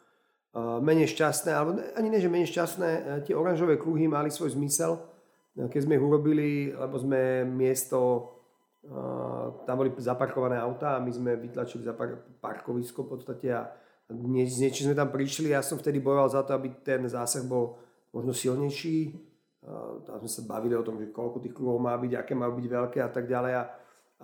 Menej 0.57 1.13
šťastné, 1.13 1.51
alebo 1.53 1.77
ani 1.93 2.09
nie, 2.09 2.23
že 2.23 2.31
menej 2.31 2.49
šťastné, 2.49 2.89
uh, 2.89 3.03
tie 3.21 3.37
oranžové 3.37 3.77
kruhy 3.77 4.09
mali 4.09 4.33
svoj 4.33 4.57
zmysel, 4.57 4.97
uh, 4.97 5.67
keď 5.69 5.85
sme 5.85 5.97
ich 5.97 6.05
urobili, 6.05 6.73
lebo 6.73 6.97
sme 6.97 7.45
miesto, 7.45 7.99
uh, 8.89 9.61
tam 9.69 9.75
boli 9.77 9.93
zaparkované 9.97 10.57
autá 10.57 10.97
a 10.97 11.03
my 11.03 11.11
sme 11.13 11.37
vytlačili 11.37 11.85
za 11.85 11.93
par- 11.93 12.25
parkovisko 12.41 13.05
v 13.05 13.09
podstate 13.13 13.47
a 13.53 13.69
nie, 14.09 14.41
s 14.49 14.57
niečím 14.57 14.89
sme 14.89 14.97
tam 14.97 15.13
prišli. 15.13 15.53
Ja 15.53 15.61
som 15.61 15.77
vtedy 15.77 16.01
bojoval 16.01 16.33
za 16.33 16.41
to, 16.41 16.57
aby 16.57 16.81
ten 16.81 17.05
zásah 17.05 17.45
bol 17.45 17.77
možno 18.09 18.33
silnejší. 18.33 19.13
Tam 20.01 20.17
sme 20.17 20.25
sa 20.25 20.41
bavili 20.49 20.73
o 20.73 20.81
tom, 20.81 20.97
že 20.97 21.13
koľko 21.13 21.37
tých 21.37 21.53
kruhov 21.53 21.77
má 21.77 21.93
byť, 21.93 22.17
aké 22.17 22.33
má 22.33 22.49
byť 22.49 22.65
veľké 22.73 23.05
a 23.05 23.09
tak 23.13 23.29
ďalej. 23.29 23.53
A, 23.61 23.63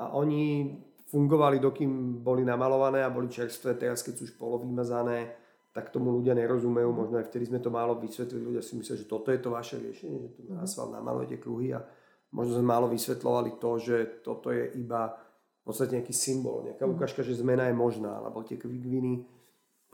a 0.01 0.03
oni 0.17 0.73
fungovali, 1.09 1.61
dokým 1.61 2.21
boli 2.21 2.41
namalované 2.41 3.05
a 3.05 3.13
boli 3.13 3.29
čerstvé. 3.29 3.77
Teraz, 3.77 4.01
keď 4.01 4.13
sú 4.17 4.23
už 4.29 4.33
polovýmazané, 4.37 5.33
tak 5.75 5.91
tomu 5.91 6.15
ľudia 6.15 6.33
nerozumejú. 6.33 6.89
Možno 6.91 7.19
aj 7.19 7.27
vtedy 7.29 7.51
sme 7.51 7.59
to 7.59 7.69
málo 7.69 7.99
vysvetlili. 7.99 8.55
Ľudia 8.55 8.63
si 8.63 8.79
myslia, 8.79 8.95
že 8.95 9.09
toto 9.09 9.29
je 9.29 9.39
to 9.39 9.51
vaše 9.51 9.75
riešenie, 9.77 10.17
že 10.23 10.29
tu 10.33 10.41
na 10.47 10.63
asfalt 10.63 10.95
namalujete 10.95 11.37
kruhy 11.37 11.75
a 11.75 11.83
možno 12.31 12.59
sme 12.59 12.67
málo 12.67 12.87
vysvetlovali 12.87 13.59
to, 13.59 13.71
že 13.79 14.25
toto 14.25 14.49
je 14.49 14.71
iba 14.79 15.13
v 15.13 15.61
podstate 15.67 15.97
nejaký 15.97 16.13
symbol, 16.13 16.61
nejaká 16.69 16.85
ukážka, 16.85 17.25
že 17.25 17.41
zmena 17.41 17.65
je 17.67 17.75
možná, 17.75 18.21
alebo 18.21 18.45
tie 18.45 18.55
kvikviny 18.55 19.25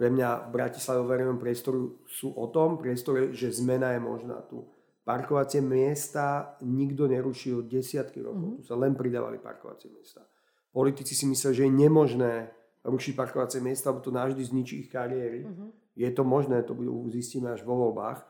pre 0.02 0.10
mňa 0.10 0.50
v 0.50 0.54
Bratislave 0.58 1.06
v 1.06 1.10
verejnom 1.14 1.38
priestoru 1.38 2.02
sú 2.10 2.34
o 2.34 2.50
tom 2.50 2.82
priestore, 2.82 3.38
že 3.38 3.54
zmena 3.54 3.94
je 3.94 4.02
možná 4.02 4.42
tu. 4.50 4.66
Parkovacie 5.06 5.62
miesta 5.62 6.58
nikto 6.66 7.06
nerušil 7.06 7.70
desiatky 7.70 8.18
rokov. 8.26 8.42
Mm-hmm. 8.42 8.58
Tu 8.58 8.64
sa 8.66 8.82
len 8.82 8.98
pridávali 8.98 9.38
parkovacie 9.38 9.94
miesta. 9.94 10.26
Politici 10.72 11.14
si 11.16 11.28
myslia, 11.28 11.52
že 11.52 11.68
je 11.68 11.72
nemožné 11.72 12.52
rušiť 12.88 13.14
parkovacie 13.14 13.60
miesta, 13.60 13.92
lebo 13.92 14.02
to 14.02 14.10
navždy 14.10 14.42
zničí 14.42 14.88
ich 14.88 14.90
kariéry. 14.90 15.44
Mm-hmm. 15.44 15.70
Je 16.00 16.10
to 16.16 16.24
možné, 16.24 16.64
to 16.64 16.74
zistíme 17.12 17.52
až 17.52 17.62
vo 17.68 17.76
voľbách. 17.76 18.24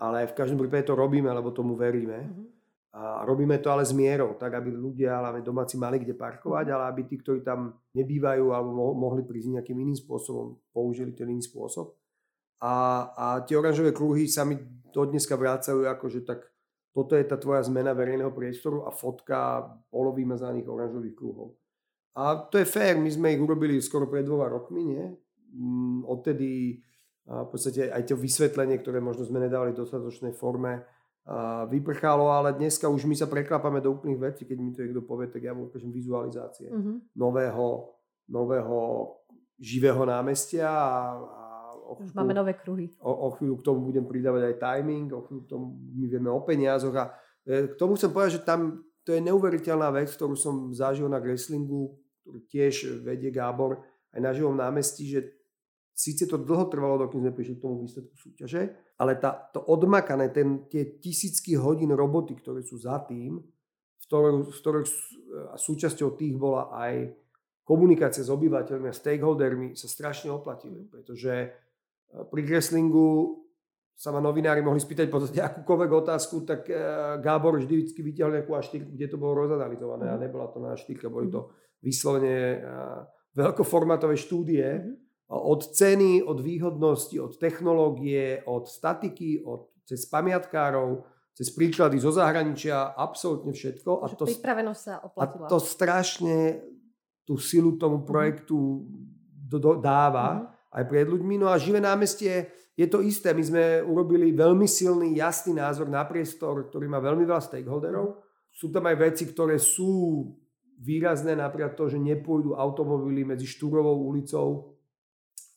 Ale 0.00 0.28
v 0.28 0.36
každom 0.36 0.60
prípade 0.60 0.88
to 0.88 0.96
robíme, 0.96 1.28
lebo 1.32 1.52
tomu 1.52 1.76
veríme. 1.76 2.20
Mm-hmm. 2.24 2.46
A 2.90 3.22
robíme 3.22 3.54
to 3.62 3.70
ale 3.70 3.86
s 3.86 3.94
mierou, 3.94 4.34
tak 4.34 4.50
aby 4.58 4.74
ľudia, 4.74 5.22
ale 5.22 5.46
domáci 5.46 5.78
mali 5.78 6.02
kde 6.02 6.18
parkovať, 6.18 6.74
ale 6.74 6.90
aby 6.90 7.06
tí, 7.06 7.22
ktorí 7.22 7.46
tam 7.46 7.78
nebývajú 7.94 8.50
alebo 8.50 8.98
mohli 8.98 9.22
prísť 9.22 9.62
nejakým 9.62 9.78
iným 9.78 9.94
spôsobom, 9.94 10.58
použili 10.74 11.14
ten 11.14 11.30
iný 11.30 11.38
spôsob. 11.38 11.94
A, 12.60 12.74
a 13.14 13.26
tie 13.46 13.54
oranžové 13.54 13.94
kruhy 13.94 14.26
sa 14.26 14.42
mi 14.42 14.58
do 14.90 15.06
dneska 15.06 15.38
vrácajú 15.38 15.86
ako, 15.86 16.06
že 16.10 16.26
tak 16.26 16.50
toto 16.90 17.14
je 17.14 17.22
tá 17.22 17.38
tvoja 17.38 17.62
zmena 17.62 17.94
verejného 17.94 18.34
priestoru 18.34 18.82
a 18.82 18.90
fotka 18.90 19.70
polovýmazaných 19.94 20.66
oranžových 20.66 21.14
kruhov. 21.14 21.54
A 22.18 22.50
to 22.50 22.58
je 22.58 22.66
fér, 22.66 22.98
my 22.98 23.10
sme 23.10 23.34
ich 23.34 23.40
urobili 23.40 23.78
skoro 23.78 24.10
pred 24.10 24.26
dvoma 24.26 24.50
rokmi, 24.50 24.82
nie? 24.82 25.06
Mm, 25.54 26.06
odtedy 26.06 26.82
v 27.30 27.46
podstate 27.46 27.94
aj 27.94 28.02
to 28.10 28.18
vysvetlenie, 28.18 28.82
ktoré 28.82 28.98
možno 28.98 29.22
sme 29.22 29.38
nedali 29.38 29.70
v 29.70 29.78
dostatočnej 29.78 30.34
forme, 30.34 30.82
vyprchalo, 31.70 32.26
ale 32.32 32.58
dneska 32.58 32.90
už 32.90 33.06
my 33.06 33.14
sa 33.14 33.30
preklápame 33.30 33.78
do 33.78 33.94
úplných 33.94 34.18
vecí, 34.18 34.42
keď 34.48 34.56
mi 34.58 34.74
to 34.74 34.82
niekto 34.82 35.06
povie, 35.06 35.30
tak 35.30 35.46
ja 35.46 35.54
mu 35.54 35.70
ukážem 35.70 35.94
vizualizácie 35.94 36.72
uh-huh. 36.72 36.98
nového, 37.14 37.94
nového 38.26 38.78
živého 39.60 40.02
námestia 40.02 40.66
a, 40.66 41.14
a 41.22 41.44
o 41.86 42.02
už 42.02 42.16
máme 42.16 42.34
nové 42.34 42.58
kruhy. 42.58 42.90
O, 42.98 43.30
o 43.30 43.36
chvíľu 43.38 43.62
k 43.62 43.66
tomu 43.66 43.78
budem 43.92 44.08
pridávať 44.08 44.42
aj 44.50 44.56
timing, 44.58 45.12
o 45.12 45.22
chvíľu 45.22 45.42
k 45.46 45.50
tomu 45.54 45.64
my 45.76 46.06
vieme 46.08 46.30
o 46.32 46.40
peniazoch 46.42 46.96
a 46.98 47.14
e, 47.46 47.68
k 47.68 47.74
tomu 47.78 47.94
chcem 47.94 48.10
povedať, 48.10 48.40
že 48.40 48.42
tam 48.42 48.82
to 49.04 49.16
je 49.16 49.20
neuveriteľná 49.24 49.90
vec, 49.92 50.12
ktorú 50.12 50.36
som 50.36 50.70
zažil 50.76 51.08
na 51.08 51.18
wrestlingu, 51.18 51.96
ktorý 52.22 52.40
tiež 52.46 53.00
vedie 53.00 53.32
Gábor 53.32 53.80
aj 54.12 54.20
na 54.20 54.30
živom 54.34 54.58
námestí, 54.58 55.08
že 55.08 55.40
síce 55.94 56.24
to 56.24 56.40
dlho 56.40 56.68
trvalo, 56.72 57.04
dokým 57.04 57.28
sme 57.28 57.36
prišli 57.36 57.54
k 57.60 57.64
tomu 57.64 57.84
výsledku 57.84 58.16
súťaže, 58.16 58.72
ale 58.96 59.20
tá, 59.20 59.36
to 59.52 59.60
odmakané, 59.60 60.32
ten, 60.32 60.64
tie 60.72 60.96
tisícky 61.00 61.56
hodín 61.60 61.92
roboty, 61.92 62.36
ktoré 62.40 62.64
sú 62.64 62.80
za 62.80 63.00
tým, 63.04 63.40
v 64.00 64.04
ktorých, 64.50 64.90
súčasťou 65.54 66.18
tých 66.18 66.34
bola 66.34 66.72
aj 66.74 67.14
komunikácia 67.62 68.26
s 68.26 68.32
obyvateľmi 68.32 68.90
a 68.90 68.96
stakeholdermi, 68.96 69.78
sa 69.78 69.86
strašne 69.86 70.34
oplatili, 70.34 70.82
pretože 70.90 71.30
e, 71.30 71.48
pri 72.26 72.42
wrestlingu 72.42 73.38
sa 73.96 74.08
ma 74.14 74.20
novinári 74.20 74.64
mohli 74.64 74.80
spýtať 74.80 75.12
podstate 75.12 75.40
akúkoľvek 75.44 75.90
otázku, 75.92 76.48
tak 76.48 76.68
e, 76.72 76.76
Gábor 77.20 77.60
vždy 77.60 77.92
vytiahol 78.00 78.40
nejakú 78.40 78.56
a 78.56 78.64
kde 78.64 79.06
to 79.06 79.20
bolo 79.20 79.44
rozanalizované 79.44 80.08
a 80.08 80.16
mhm. 80.16 80.22
nebola 80.24 80.46
to 80.48 80.58
na 80.58 80.72
štýrka, 80.76 81.12
boli 81.12 81.28
to 81.28 81.52
vyslovene 81.84 82.36
e, 82.36 82.58
veľkoformátové 83.36 84.16
štúdie, 84.16 84.66
mm-hmm 84.66 85.10
od 85.30 85.62
ceny, 85.62 86.26
od 86.26 86.42
výhodnosti, 86.42 87.14
od 87.22 87.38
technológie, 87.38 88.42
od 88.50 88.66
statiky, 88.66 89.46
od, 89.46 89.70
cez 89.86 90.02
pamiatkárov, 90.10 91.06
cez 91.38 91.54
príklady 91.54 92.02
zo 92.02 92.10
zahraničia, 92.10 92.98
absolútne 92.98 93.54
všetko. 93.54 94.02
A 94.02 94.10
to, 94.10 94.26
pripravenosť 94.26 94.80
sa 94.82 94.94
oplatila. 95.06 95.46
A 95.46 95.50
to 95.50 95.58
strašne 95.62 96.66
tú 97.22 97.38
silu 97.38 97.78
tomu 97.78 98.02
mhm. 98.02 98.06
projektu 98.10 98.82
do, 99.38 99.58
do, 99.62 99.72
dáva 99.78 100.28
mm-hmm. 100.34 100.74
aj 100.74 100.84
pred 100.90 101.06
ľuďmi. 101.06 101.34
No 101.38 101.46
a 101.46 101.62
živé 101.62 101.78
námestie 101.78 102.50
je 102.78 102.86
to 102.86 103.02
isté. 103.04 103.34
My 103.34 103.44
sme 103.44 103.64
urobili 103.84 104.32
veľmi 104.32 104.64
silný, 104.64 105.16
jasný 105.18 105.58
názor 105.58 105.90
na 105.90 106.04
priestor, 106.06 106.70
ktorý 106.70 106.86
má 106.88 107.02
veľmi 107.02 107.26
veľa 107.26 107.42
stakeholderov. 107.42 108.06
Mm-hmm. 108.06 108.28
Sú 108.50 108.68
tam 108.74 108.88
aj 108.90 108.96
veci, 108.98 109.24
ktoré 109.30 109.60
sú 109.62 110.26
výrazné, 110.80 111.36
napríklad 111.36 111.76
to, 111.76 111.92
že 111.92 112.00
nepôjdu 112.00 112.56
automobily 112.56 113.22
medzi 113.22 113.44
Štúrovou 113.44 114.00
ulicou 114.08 114.80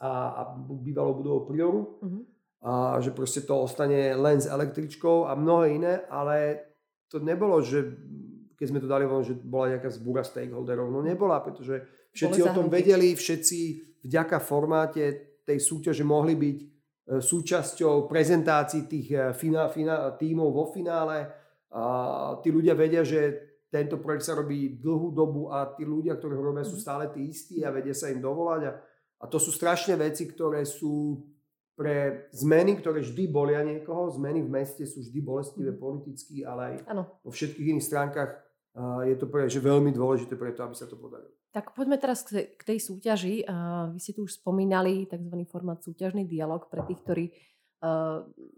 a, 0.04 0.12
a 0.36 0.42
bývalou 0.60 1.24
budovou 1.24 1.42
Prioru. 1.48 1.82
Uh-huh. 2.04 2.24
A 2.64 3.00
že 3.00 3.16
proste 3.16 3.44
to 3.44 3.56
ostane 3.60 4.16
len 4.16 4.40
s 4.40 4.48
električkou 4.48 5.28
a 5.28 5.36
mnohé 5.36 5.80
iné, 5.80 5.94
ale 6.12 6.60
to 7.08 7.20
nebolo, 7.20 7.60
že 7.64 7.84
keď 8.56 8.66
sme 8.68 8.80
to 8.84 8.88
dali 8.88 9.04
von, 9.04 9.24
že 9.24 9.36
bola 9.36 9.76
nejaká 9.76 9.92
zbúra 9.92 10.24
stakeholderov. 10.24 10.88
No 10.88 11.04
nebola, 11.04 11.44
pretože 11.44 11.84
všetci 12.16 12.40
o 12.44 12.56
tom 12.56 12.68
vedeli, 12.72 13.16
všetci 13.16 13.60
vďaka 14.04 14.40
formáte 14.40 15.40
tej 15.44 15.60
súťaže 15.60 16.08
mohli 16.08 16.36
byť 16.40 16.58
súčasťou 17.08 18.08
prezentácií 18.08 18.88
tých 18.88 19.08
e, 19.12 19.20
fina, 19.36 19.68
fina, 19.68 20.16
tímov 20.16 20.50
vo 20.52 20.66
finále. 20.72 21.28
A 21.74 21.84
tí 22.40 22.54
ľudia 22.54 22.78
vedia, 22.78 23.04
že 23.04 23.52
tento 23.68 23.98
projekt 23.98 24.30
sa 24.30 24.38
robí 24.38 24.78
dlhú 24.78 25.10
dobu 25.10 25.50
a 25.50 25.74
tí 25.74 25.82
ľudia, 25.84 26.16
ktorí 26.16 26.38
ho 26.38 26.54
robia, 26.54 26.64
sú 26.64 26.78
mhm. 26.80 26.84
stále 26.84 27.04
tí 27.12 27.28
istí 27.28 27.66
a 27.66 27.74
vedia 27.74 27.98
sa 27.98 28.14
im 28.14 28.24
dovolať. 28.24 28.62
A 28.70 28.74
a 29.24 29.26
to 29.32 29.40
sú 29.40 29.56
strašne 29.56 29.96
veci, 29.96 30.28
ktoré 30.28 30.68
sú 30.68 31.24
pre 31.80 32.28
zmeny, 32.36 32.78
ktoré 32.84 33.00
vždy 33.00 33.32
bolia 33.32 33.64
niekoho. 33.64 34.12
Zmeny 34.12 34.44
v 34.44 34.52
meste 34.52 34.84
sú 34.84 35.00
vždy 35.00 35.20
bolestivé 35.24 35.72
mhm. 35.72 35.80
politicky, 35.80 36.44
ale 36.44 36.62
aj 36.62 36.76
ano. 36.92 37.04
vo 37.24 37.32
všetkých 37.32 37.72
iných 37.72 37.88
stránkach 37.88 38.32
je 39.08 39.16
to 39.16 39.30
pre, 39.30 39.46
že 39.48 39.62
veľmi 39.62 39.94
dôležité 39.94 40.34
preto, 40.34 40.66
aby 40.66 40.76
sa 40.76 40.90
to 40.90 40.98
podarilo. 41.00 41.32
Tak 41.54 41.78
poďme 41.78 42.02
teraz 42.02 42.26
k 42.34 42.62
tej 42.66 42.82
súťaži. 42.82 43.46
Vy 43.94 44.00
ste 44.02 44.18
tu 44.18 44.26
už 44.26 44.42
spomínali 44.42 45.06
tzv. 45.06 45.38
formát 45.46 45.78
súťažný 45.86 46.26
dialog 46.26 46.66
pre 46.66 46.82
tých, 46.90 47.00
ktorí 47.06 47.26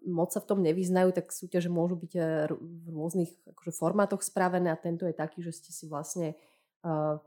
moc 0.07 0.31
sa 0.31 0.39
v 0.39 0.47
tom 0.47 0.63
nevyznajú, 0.63 1.11
tak 1.11 1.33
súťaže 1.33 1.67
môžu 1.67 1.99
byť 1.99 2.13
v 2.55 2.87
rôznych 2.87 3.31
akože, 3.51 3.71
formátoch 3.75 4.23
spravené 4.23 4.71
a 4.71 4.79
tento 4.79 5.03
je 5.03 5.17
taký, 5.17 5.43
že 5.43 5.51
ste 5.51 5.75
si 5.75 5.91
vlastne 5.91 6.39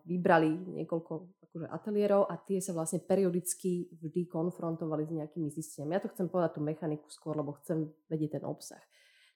vybrali 0.06 0.78
niekoľko 0.78 1.12
akože 1.50 1.66
ateliérov 1.68 2.30
a 2.30 2.38
tie 2.38 2.62
sa 2.62 2.70
vlastne 2.70 3.02
periodicky 3.02 3.90
vždy 3.98 4.30
konfrontovali 4.30 5.04
s 5.04 5.12
nejakými 5.12 5.50
zisteniami. 5.50 5.98
Ja 5.98 6.04
to 6.06 6.12
chcem 6.14 6.30
povedať 6.30 6.56
tú 6.56 6.62
mechaniku 6.62 7.10
skôr, 7.10 7.34
lebo 7.34 7.58
chcem 7.60 7.90
vedieť 8.06 8.38
ten 8.38 8.44
obsah. 8.46 8.80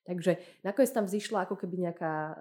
Takže 0.07 0.39
nakoniec 0.63 0.95
tam 0.95 1.11
vzýšla 1.11 1.51
ako 1.51 1.59
keby 1.59 1.91
nejaká 1.91 2.39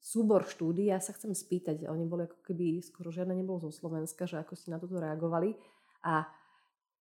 súbor 0.00 0.48
štúdí. 0.48 0.88
Ja 0.88 0.98
sa 0.98 1.12
chcem 1.12 1.36
spýtať, 1.36 1.84
oni 1.84 2.08
boli 2.08 2.24
ako 2.24 2.40
keby, 2.40 2.80
skoro 2.80 3.12
žiadne 3.12 3.36
nebolo 3.36 3.60
zo 3.60 3.70
Slovenska, 3.70 4.24
že 4.24 4.40
ako 4.40 4.56
ste 4.56 4.72
na 4.72 4.80
toto 4.80 4.96
reagovali. 4.96 5.54
A 6.02 6.24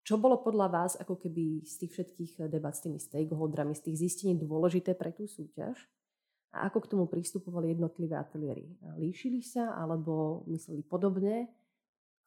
čo 0.03 0.19
bolo 0.19 0.43
podľa 0.43 0.67
vás 0.69 0.93
ako 0.99 1.17
keby 1.17 1.63
z 1.63 1.75
tých 1.87 1.93
všetkých 1.95 2.33
debat 2.51 2.75
s 2.75 2.83
tými 2.83 2.99
stakeholderami, 2.99 3.79
z 3.79 3.89
tých 3.89 3.97
zistení 4.09 4.35
dôležité 4.35 4.99
pre 4.99 5.15
tú 5.15 5.31
súťaž? 5.31 5.79
A 6.49 6.67
ako 6.73 6.81
k 6.81 6.91
tomu 6.97 7.05
pristupovali 7.07 7.77
jednotlivé 7.77 8.17
ateliéry? 8.17 8.73
Líšili 8.97 9.45
sa 9.45 9.77
alebo 9.77 10.43
mysleli 10.49 10.81
podobne? 10.81 11.53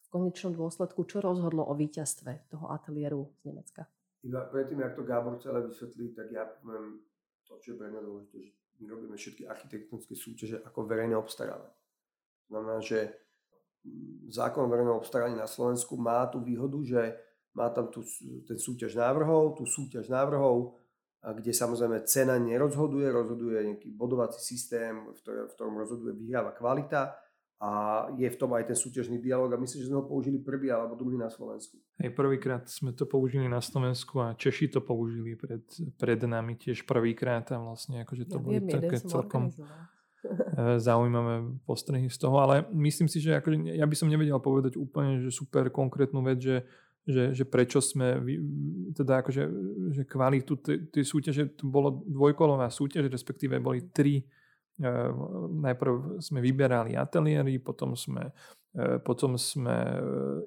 V 0.06 0.08
konečnom 0.14 0.54
dôsledku, 0.54 1.02
čo 1.10 1.18
rozhodlo 1.18 1.66
o 1.66 1.74
víťazstve 1.74 2.46
toho 2.54 2.70
ateliéru 2.70 3.34
z 3.42 3.50
Nemecka? 3.50 3.82
Iba 4.22 4.46
predtým, 4.46 4.78
ako 4.78 5.02
to 5.02 5.08
Gábor 5.08 5.34
celé 5.42 5.66
vysvetlí, 5.66 6.14
tak 6.14 6.30
ja 6.30 6.46
poviem 6.46 7.02
to, 7.42 7.58
čo 7.58 7.74
je 7.74 7.78
pre 7.82 7.90
mňa 7.90 8.02
dôležité, 8.06 8.36
že 8.46 8.52
my 8.82 8.86
robíme 8.90 9.14
všetky 9.14 9.46
architektonické 9.46 10.18
súťaže 10.18 10.58
ako 10.66 10.82
verejné 10.90 11.14
obstarávanie. 11.14 11.78
Znamená, 12.50 12.82
že 12.82 13.14
mm, 13.86 14.34
zákon 14.34 14.66
o 14.66 14.72
verejnom 14.72 14.98
obstarávaní 14.98 15.38
na 15.38 15.46
Slovensku 15.46 15.94
má 15.94 16.26
tú 16.26 16.42
výhodu, 16.42 16.82
že 16.82 17.14
má 17.54 17.70
tam 17.70 17.88
tú, 17.88 18.02
ten 18.42 18.58
súťaž 18.58 18.98
návrhov, 18.98 19.54
tú 19.56 19.64
súťaž 19.64 20.10
návrhov 20.10 20.82
kde 21.22 21.54
samozrejme 21.54 22.02
cena 22.02 22.34
nerozhoduje, 22.34 23.06
rozhoduje 23.06 23.62
nejaký 23.62 23.94
bodovací 23.94 24.42
systém, 24.42 25.06
v, 25.06 25.50
ktorom, 25.54 25.78
rozhoduje 25.78 26.18
vyhráva 26.18 26.50
kvalita 26.50 27.14
a 27.62 27.70
je 28.18 28.26
v 28.26 28.34
tom 28.34 28.50
aj 28.58 28.66
ten 28.66 28.74
súťažný 28.74 29.22
dialog 29.22 29.54
a 29.54 29.62
myslím, 29.62 29.86
že 29.86 29.88
sme 29.88 30.02
ho 30.02 30.06
použili 30.10 30.42
prvý 30.42 30.74
alebo 30.74 30.98
druhý 30.98 31.14
na 31.14 31.30
Slovensku. 31.30 31.78
Hej, 32.02 32.10
prvýkrát 32.10 32.66
sme 32.66 32.90
to 32.90 33.06
použili 33.06 33.46
na 33.46 33.62
Slovensku 33.62 34.18
a 34.18 34.34
Češi 34.34 34.74
to 34.74 34.82
použili 34.82 35.38
pred, 35.38 35.62
pred 35.94 36.18
nami 36.26 36.58
tiež 36.58 36.82
prvýkrát 36.82 37.46
a 37.54 37.62
vlastne 37.62 38.02
akože 38.02 38.26
to 38.26 38.36
ja 38.38 38.42
boli 38.42 38.58
viem, 38.58 38.66
také 38.66 38.98
celkom 38.98 39.54
eh, 39.54 40.82
zaujímavé 40.82 41.54
postrehy 41.62 42.10
z 42.10 42.18
toho, 42.18 42.42
ale 42.42 42.66
myslím 42.74 43.06
si, 43.06 43.22
že 43.22 43.38
ako, 43.38 43.54
ja 43.54 43.86
by 43.86 43.94
som 43.94 44.10
nevedel 44.10 44.42
povedať 44.42 44.74
úplne, 44.74 45.22
že 45.22 45.30
super 45.30 45.70
konkrétnu 45.70 46.18
vec, 46.18 46.42
že 46.42 46.66
že, 47.02 47.34
že 47.34 47.42
prečo 47.42 47.82
sme, 47.82 48.22
teda 48.94 49.26
akože, 49.26 49.42
že 49.90 50.02
kvalitu 50.06 50.54
tej 50.86 51.02
súťaže, 51.02 51.58
to 51.58 51.66
bolo 51.66 52.06
dvojkolová 52.06 52.70
súťaž, 52.70 53.10
respektíve 53.10 53.58
boli 53.58 53.90
tri, 53.90 54.22
najprv 55.62 56.22
sme 56.22 56.40
vyberali 56.40 56.96
ateliéry, 56.96 57.60
potom 57.60 57.92
sme, 57.92 58.32
e, 58.72 58.98
potom 59.04 59.36
sme 59.36 59.76
e, 59.76 59.98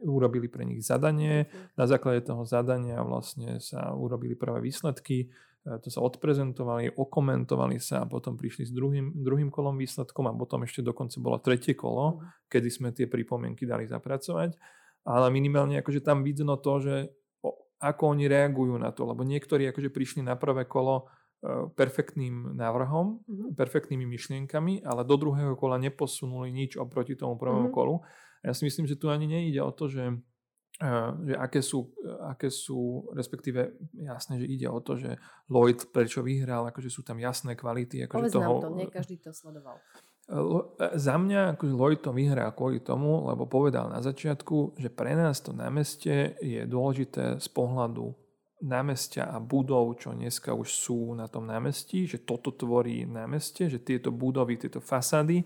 urobili 0.02 0.50
pre 0.50 0.66
nich 0.66 0.82
zadanie, 0.82 1.46
na 1.78 1.86
základe 1.86 2.26
toho 2.26 2.44
zadania 2.44 3.00
vlastne 3.06 3.62
sa 3.62 3.94
urobili 3.94 4.34
prvé 4.34 4.66
výsledky, 4.66 5.30
to 5.66 5.90
sa 5.90 5.98
odprezentovali, 6.06 6.94
okomentovali 6.94 7.82
sa 7.82 8.06
a 8.06 8.10
potom 8.10 8.38
prišli 8.38 8.70
s 8.70 8.72
druhým, 8.72 9.18
druhým 9.18 9.50
kolom 9.50 9.74
výsledkom 9.82 10.30
a 10.30 10.38
potom 10.38 10.62
ešte 10.62 10.86
dokonca 10.86 11.18
bolo 11.18 11.42
tretie 11.42 11.74
kolo, 11.74 12.22
mhm. 12.22 12.46
kedy 12.50 12.70
sme 12.70 12.90
tie 12.94 13.10
pripomienky 13.10 13.66
dali 13.66 13.90
zapracovať. 13.90 14.54
Ale 15.06 15.30
minimálne 15.30 15.78
akože 15.82 16.02
tam 16.02 16.26
vidno 16.26 16.58
to, 16.58 16.82
že 16.82 16.96
ako 17.82 18.18
oni 18.18 18.26
reagujú 18.26 18.74
na 18.82 18.90
to, 18.90 19.06
lebo 19.06 19.22
niektorí 19.22 19.70
akože 19.70 19.94
prišli 19.94 20.22
na 20.26 20.34
prvé 20.34 20.66
kolo 20.66 21.06
perfektným 21.78 22.58
návrhom, 22.58 23.22
mm-hmm. 23.22 23.50
perfektnými 23.54 24.06
myšlienkami, 24.10 24.82
ale 24.82 25.06
do 25.06 25.16
druhého 25.16 25.54
kola 25.54 25.78
neposunuli 25.78 26.50
nič 26.50 26.78
oproti 26.78 27.14
tomu 27.14 27.38
prvému 27.38 27.70
mm-hmm. 27.70 27.78
kolu. 27.78 28.02
A 28.42 28.50
ja 28.50 28.54
si 28.54 28.66
myslím, 28.66 28.90
že 28.90 28.98
tu 28.98 29.14
ani 29.14 29.30
nejde 29.30 29.62
o 29.62 29.70
to, 29.70 29.86
že, 29.86 30.10
e, 30.82 30.90
že 31.26 31.36
aké, 31.38 31.62
sú, 31.62 31.94
aké 32.26 32.50
sú, 32.50 33.10
respektíve 33.14 33.78
jasné, 33.94 34.42
že 34.42 34.48
ide 34.50 34.68
o 34.70 34.82
to, 34.82 34.98
že 34.98 35.22
Lloyd 35.50 35.86
prečo 35.94 36.26
vyhral, 36.26 36.66
akože 36.70 36.90
sú 36.90 37.06
tam 37.06 37.22
jasné 37.22 37.54
kvality. 37.54 38.10
Akože 38.10 38.30
Povedz 38.30 38.34
toho, 38.34 38.54
nám 38.58 38.66
to, 38.66 38.70
nie 38.74 38.90
každý 38.90 39.22
to 39.22 39.30
sledoval. 39.30 39.78
E, 40.26 40.98
za 40.98 41.16
mňa 41.22 41.58
ako 41.58 41.64
Lloyd 41.78 42.02
to 42.02 42.10
vyhrá 42.10 42.50
kvôli 42.58 42.82
tomu, 42.82 43.30
lebo 43.30 43.46
povedal 43.46 43.86
na 43.94 44.02
začiatku, 44.02 44.82
že 44.82 44.90
pre 44.90 45.14
nás 45.14 45.46
to 45.46 45.54
námestie 45.54 46.34
je 46.42 46.66
dôležité 46.66 47.38
z 47.38 47.48
pohľadu 47.54 48.25
námestia 48.66 49.30
a 49.30 49.38
budov, 49.38 50.02
čo 50.02 50.12
dneska 50.12 50.52
už 50.58 50.70
sú 50.74 51.14
na 51.14 51.30
tom 51.30 51.46
námestí, 51.46 52.10
že 52.10 52.26
toto 52.26 52.50
tvorí 52.50 53.06
námestie, 53.06 53.70
že 53.70 53.78
tieto 53.78 54.10
budovy, 54.10 54.58
tieto 54.58 54.82
fasády 54.82 55.46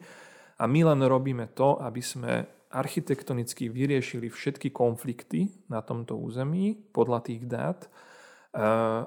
a 0.56 0.64
my 0.64 0.88
len 0.88 1.04
robíme 1.04 1.52
to, 1.52 1.76
aby 1.84 2.00
sme 2.00 2.48
architektonicky 2.72 3.68
vyriešili 3.68 4.32
všetky 4.32 4.72
konflikty 4.72 5.52
na 5.68 5.84
tomto 5.84 6.16
území 6.16 6.78
podľa 6.96 7.20
tých 7.28 7.44
dát 7.44 7.80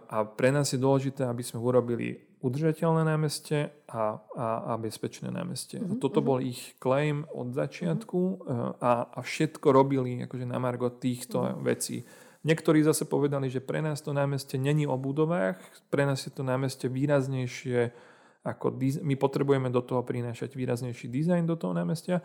a 0.07 0.19
pre 0.39 0.55
nás 0.55 0.71
je 0.71 0.79
dôležité, 0.79 1.27
aby 1.27 1.43
sme 1.43 1.59
urobili 1.59 2.33
udržateľné 2.43 3.07
námestie 3.07 3.71
a, 3.87 4.19
a, 4.35 4.47
a 4.71 4.79
bezpečné 4.79 5.31
námestie. 5.31 5.79
Mm-hmm. 5.79 5.95
A 5.95 5.99
mhm, 5.99 6.03
toto 6.03 6.21
mhm. 6.21 6.27
bol 6.27 6.39
ich 6.43 6.75
claim 6.83 7.23
od 7.31 7.55
začiatku 7.55 8.21
mm-hmm. 8.21 8.71
a, 8.83 8.93
a 9.15 9.19
všetko 9.23 9.67
robili 9.71 10.27
akože 10.27 10.47
na 10.47 10.59
margo 10.59 10.91
týchto 10.91 11.39
mm-hmm. 11.47 11.63
vecí. 11.63 12.03
Niektorí 12.43 12.83
zase 12.83 13.07
povedali, 13.07 13.47
že 13.47 13.63
pre 13.63 13.79
nás 13.79 14.03
to 14.03 14.11
námestie 14.11 14.59
není 14.59 14.83
o 14.87 14.99
budovách, 14.99 15.63
pre 15.95 16.03
nás 16.03 16.27
je 16.27 16.33
to 16.35 16.43
námestie 16.43 16.91
výraznejšie 16.91 17.95
ako 18.43 18.75
my 19.07 19.15
potrebujeme 19.15 19.71
do 19.71 19.81
toho 19.83 20.03
prinášať 20.03 20.59
výraznejší 20.59 21.07
dizajn 21.07 21.47
do 21.47 21.55
toho 21.55 21.71
námestia 21.71 22.19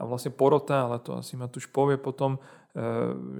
a 0.00 0.02
vlastne 0.08 0.32
porota, 0.32 0.88
ale 0.88 0.96
to 1.02 1.12
asi 1.18 1.36
ma 1.36 1.50
tuž 1.50 1.68
povie 1.68 2.00
potom, 2.00 2.38
e, 2.38 2.40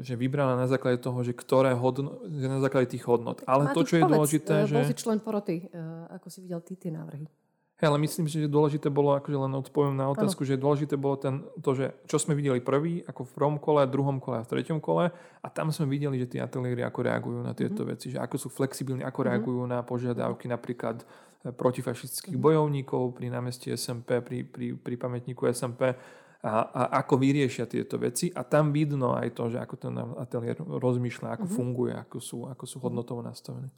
že 0.03 0.19
vybrala 0.19 0.59
na 0.59 0.67
základe 0.67 0.99
toho, 1.01 1.23
že 1.23 1.33
ktoré 1.33 1.73
hodno, 1.73 2.21
že 2.27 2.51
na 2.51 2.59
základe 2.59 2.93
tých 2.93 3.07
hodnot. 3.07 3.47
Ale 3.47 3.71
to, 3.73 3.87
čo 3.87 4.03
je 4.03 4.05
dôležité, 4.05 4.55
e, 4.59 4.69
že... 4.69 4.75
Bol 4.77 4.91
si 4.91 4.99
člen 4.99 5.23
poroty, 5.23 5.71
e, 5.71 5.81
ako 6.19 6.27
si 6.29 6.43
videl 6.43 6.61
ty 6.67 6.75
tie 6.75 6.91
návrhy. 6.91 7.31
Hey, 7.79 7.87
ale 7.87 8.03
myslím 8.03 8.27
že 8.27 8.51
dôležité 8.51 8.91
bolo, 8.91 9.15
akože 9.15 9.39
len 9.39 9.55
odpoviem 9.55 9.95
na 9.95 10.11
otázku, 10.11 10.43
ano. 10.43 10.51
že 10.51 10.59
dôležité 10.59 10.99
bolo 10.99 11.15
ten, 11.15 11.47
to, 11.63 11.79
že 11.79 11.95
čo 12.11 12.19
sme 12.19 12.35
videli 12.35 12.59
prvý, 12.59 13.07
ako 13.07 13.23
v 13.23 13.33
prvom 13.39 13.57
kole, 13.63 13.87
druhom 13.87 14.19
kole 14.19 14.43
a 14.43 14.45
v 14.45 14.51
treťom 14.51 14.83
kole 14.83 15.15
a 15.15 15.47
tam 15.47 15.71
sme 15.71 15.87
videli, 15.87 16.19
že 16.19 16.27
tie 16.27 16.43
ateliéry 16.43 16.83
ako 16.83 17.07
reagujú 17.07 17.39
na 17.39 17.55
tieto 17.55 17.87
mm-hmm. 17.87 17.95
veci, 17.95 18.11
že 18.11 18.19
ako 18.19 18.35
sú 18.35 18.49
flexibilní, 18.51 19.07
ako 19.07 19.23
mm-hmm. 19.23 19.31
reagujú 19.31 19.63
na 19.71 19.79
požiadavky 19.87 20.51
napríklad 20.51 21.07
protifašistických 21.55 22.35
mm-hmm. 22.35 22.51
bojovníkov 22.51 23.03
pri 23.15 23.27
námestí 23.31 23.71
SMP, 23.71 24.27
pri, 24.27 24.43
pri, 24.43 24.75
pri 24.75 24.95
pamätníku 24.99 25.47
SMP 25.47 25.95
a, 26.43 26.53
a 26.75 26.83
ako 27.03 27.15
vyriešia 27.15 27.71
tieto 27.71 27.95
veci. 27.99 28.31
A 28.35 28.43
tam 28.43 28.75
vidno 28.75 29.15
aj 29.15 29.39
to, 29.39 29.55
že 29.55 29.63
ako 29.63 29.75
ten 29.79 29.95
ateliér 30.19 30.63
rozmýšľa, 30.67 31.39
ako 31.39 31.47
uh-huh. 31.47 31.59
funguje, 31.63 31.95
ako 31.95 32.19
sú, 32.19 32.39
ako 32.47 32.65
sú 32.67 32.77
hodnotovo 32.83 33.23
nastavené. 33.23 33.71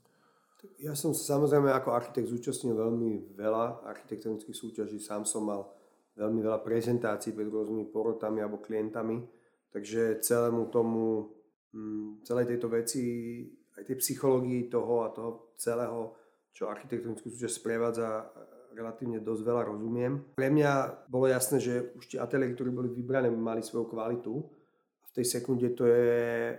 Ja 0.81 0.97
som 0.97 1.13
samozrejme 1.13 1.69
ako 1.77 1.93
architekt 1.93 2.33
zúčastnil 2.33 2.73
veľmi 2.73 3.37
veľa 3.37 3.85
architektonických 3.85 4.57
súťaží. 4.57 4.97
Sám 4.97 5.29
som 5.29 5.45
mal 5.45 5.69
veľmi 6.17 6.41
veľa 6.41 6.65
prezentácií 6.65 7.37
pred 7.37 7.53
rôznymi 7.53 7.93
porotami 7.93 8.41
alebo 8.41 8.65
klientami. 8.65 9.21
Takže 9.69 10.25
celému 10.25 10.73
tomu, 10.73 11.29
mm, 11.77 12.25
celej 12.25 12.57
tejto 12.57 12.73
veci, 12.73 13.05
aj 13.77 13.93
tej 13.93 13.97
psychológii 14.01 14.73
toho 14.73 15.05
a 15.05 15.13
toho 15.13 15.53
celého, 15.61 16.17
čo 16.57 16.73
architektonickú 16.73 17.29
súťaž 17.29 17.61
sprevádza, 17.61 18.33
relatívne 18.73 19.21
dosť 19.21 19.43
veľa 19.45 19.63
rozumiem. 19.69 20.33
Pre 20.33 20.49
mňa 20.49 21.05
bolo 21.13 21.29
jasné, 21.29 21.61
že 21.61 21.93
už 21.93 22.09
tie 22.09 22.19
ateliéry, 22.25 22.57
ktoré 22.57 22.73
boli 22.73 22.89
vybrané, 22.89 23.29
mali 23.29 23.61
svoju 23.61 23.85
kvalitu. 23.85 24.33
V 25.05 25.11
tej 25.13 25.27
sekunde 25.29 25.77
to 25.77 25.85
je 25.85 26.57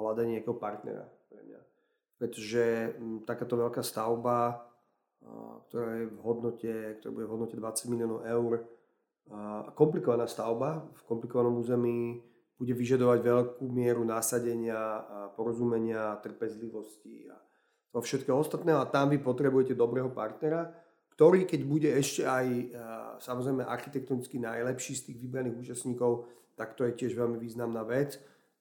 hľadanie 0.00 0.40
nejakého 0.40 0.56
partnera. 0.56 1.04
Pretože 2.18 2.98
takáto 3.22 3.54
veľká 3.54 3.80
stavba, 3.80 4.66
ktorá 5.70 6.02
je 6.02 6.06
v 6.10 6.18
hodnote, 6.18 6.72
ktorá 6.98 7.10
bude 7.14 7.26
v 7.26 7.32
hodnote 7.38 7.54
20 7.54 7.92
miliónov 7.94 8.20
eur, 8.26 8.66
komplikovaná 9.78 10.26
stavba 10.26 10.88
v 10.98 11.02
komplikovanom 11.06 11.62
území 11.62 12.22
bude 12.58 12.74
vyžadovať 12.74 13.18
veľkú 13.22 13.64
mieru 13.70 14.02
nasadenia, 14.02 15.04
porozumenia, 15.38 16.18
trpezlivosti 16.18 17.30
a 17.30 17.38
to 17.94 18.02
všetko 18.02 18.34
ostatné 18.34 18.74
a 18.74 18.88
tam 18.88 19.14
vy 19.14 19.22
potrebujete 19.22 19.78
dobrého 19.78 20.10
partnera, 20.10 20.74
ktorý 21.14 21.46
keď 21.46 21.60
bude 21.64 21.90
ešte 21.92 22.26
aj 22.26 22.46
samozrejme 23.22 23.62
architektonicky 23.62 24.42
najlepší 24.42 24.92
z 24.98 25.02
tých 25.12 25.18
vybraných 25.22 25.58
účastníkov, 25.60 26.26
tak 26.58 26.74
to 26.74 26.82
je 26.88 26.98
tiež 26.98 27.14
veľmi 27.14 27.38
významná 27.38 27.86
vec. 27.86 28.18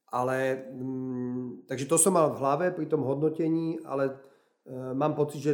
Ale, 0.07 0.67
mm, 0.71 1.67
takže 1.67 1.85
to 1.85 1.99
som 1.99 2.15
mal 2.15 2.31
v 2.31 2.39
hlave 2.39 2.65
pri 2.71 2.87
tom 2.87 3.03
hodnotení, 3.03 3.83
ale 3.83 4.07
e, 4.07 4.13
mám 4.95 5.13
pocit, 5.19 5.39
že 5.43 5.53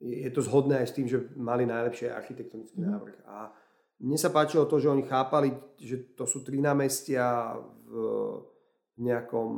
je 0.00 0.30
to 0.32 0.40
zhodné 0.40 0.80
aj 0.80 0.86
s 0.88 0.96
tým, 0.96 1.06
že 1.08 1.36
mali 1.36 1.68
najlepšie 1.68 2.08
architektonický 2.08 2.80
mm. 2.80 2.88
návrh. 2.88 3.18
A 3.28 3.52
mne 4.00 4.16
sa 4.16 4.32
páčilo 4.32 4.64
to, 4.64 4.80
že 4.80 4.88
oni 4.88 5.04
chápali, 5.04 5.52
že 5.76 6.16
to 6.16 6.24
sú 6.24 6.40
tri 6.40 6.64
námestia 6.64 7.52
v 7.84 7.94
nejakom, 8.96 9.50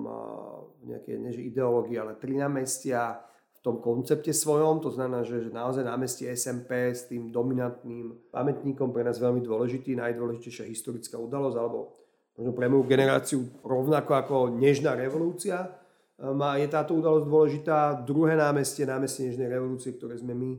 v 0.83 0.83
nejakej, 0.91 1.15
nie 1.23 1.31
že 1.31 1.47
ideológii, 1.47 1.95
ale 2.03 2.19
tri 2.19 2.35
námestia 2.35 3.23
tom 3.63 3.79
koncepte 3.79 4.35
svojom, 4.35 4.83
to 4.83 4.91
znamená, 4.91 5.23
že, 5.23 5.47
že 5.47 5.55
naozaj 5.55 5.87
námestie 5.87 6.27
SMP 6.35 6.91
s 6.91 7.07
tým 7.07 7.31
dominantným 7.31 8.35
pamätníkom 8.35 8.91
pre 8.91 9.07
nás 9.07 9.23
veľmi 9.23 9.39
dôležitý, 9.39 9.95
najdôležitejšia 9.95 10.67
historická 10.67 11.15
udalosť, 11.23 11.57
alebo 11.57 11.95
možno 12.37 12.53
pre 12.57 12.67
moju 12.69 12.85
generáciu 12.89 13.41
rovnako 13.61 14.13
ako 14.17 14.37
Nežná 14.57 14.97
revolúcia, 14.97 15.69
má, 16.23 16.55
je 16.55 16.71
táto 16.71 16.95
udalosť 16.95 17.27
dôležitá. 17.27 17.79
Druhé 18.07 18.39
námestie, 18.39 18.87
námestie 18.87 19.27
Nežnej 19.27 19.51
revolúcie, 19.51 19.97
ktoré 19.97 20.15
sme 20.17 20.33
my 20.39 20.51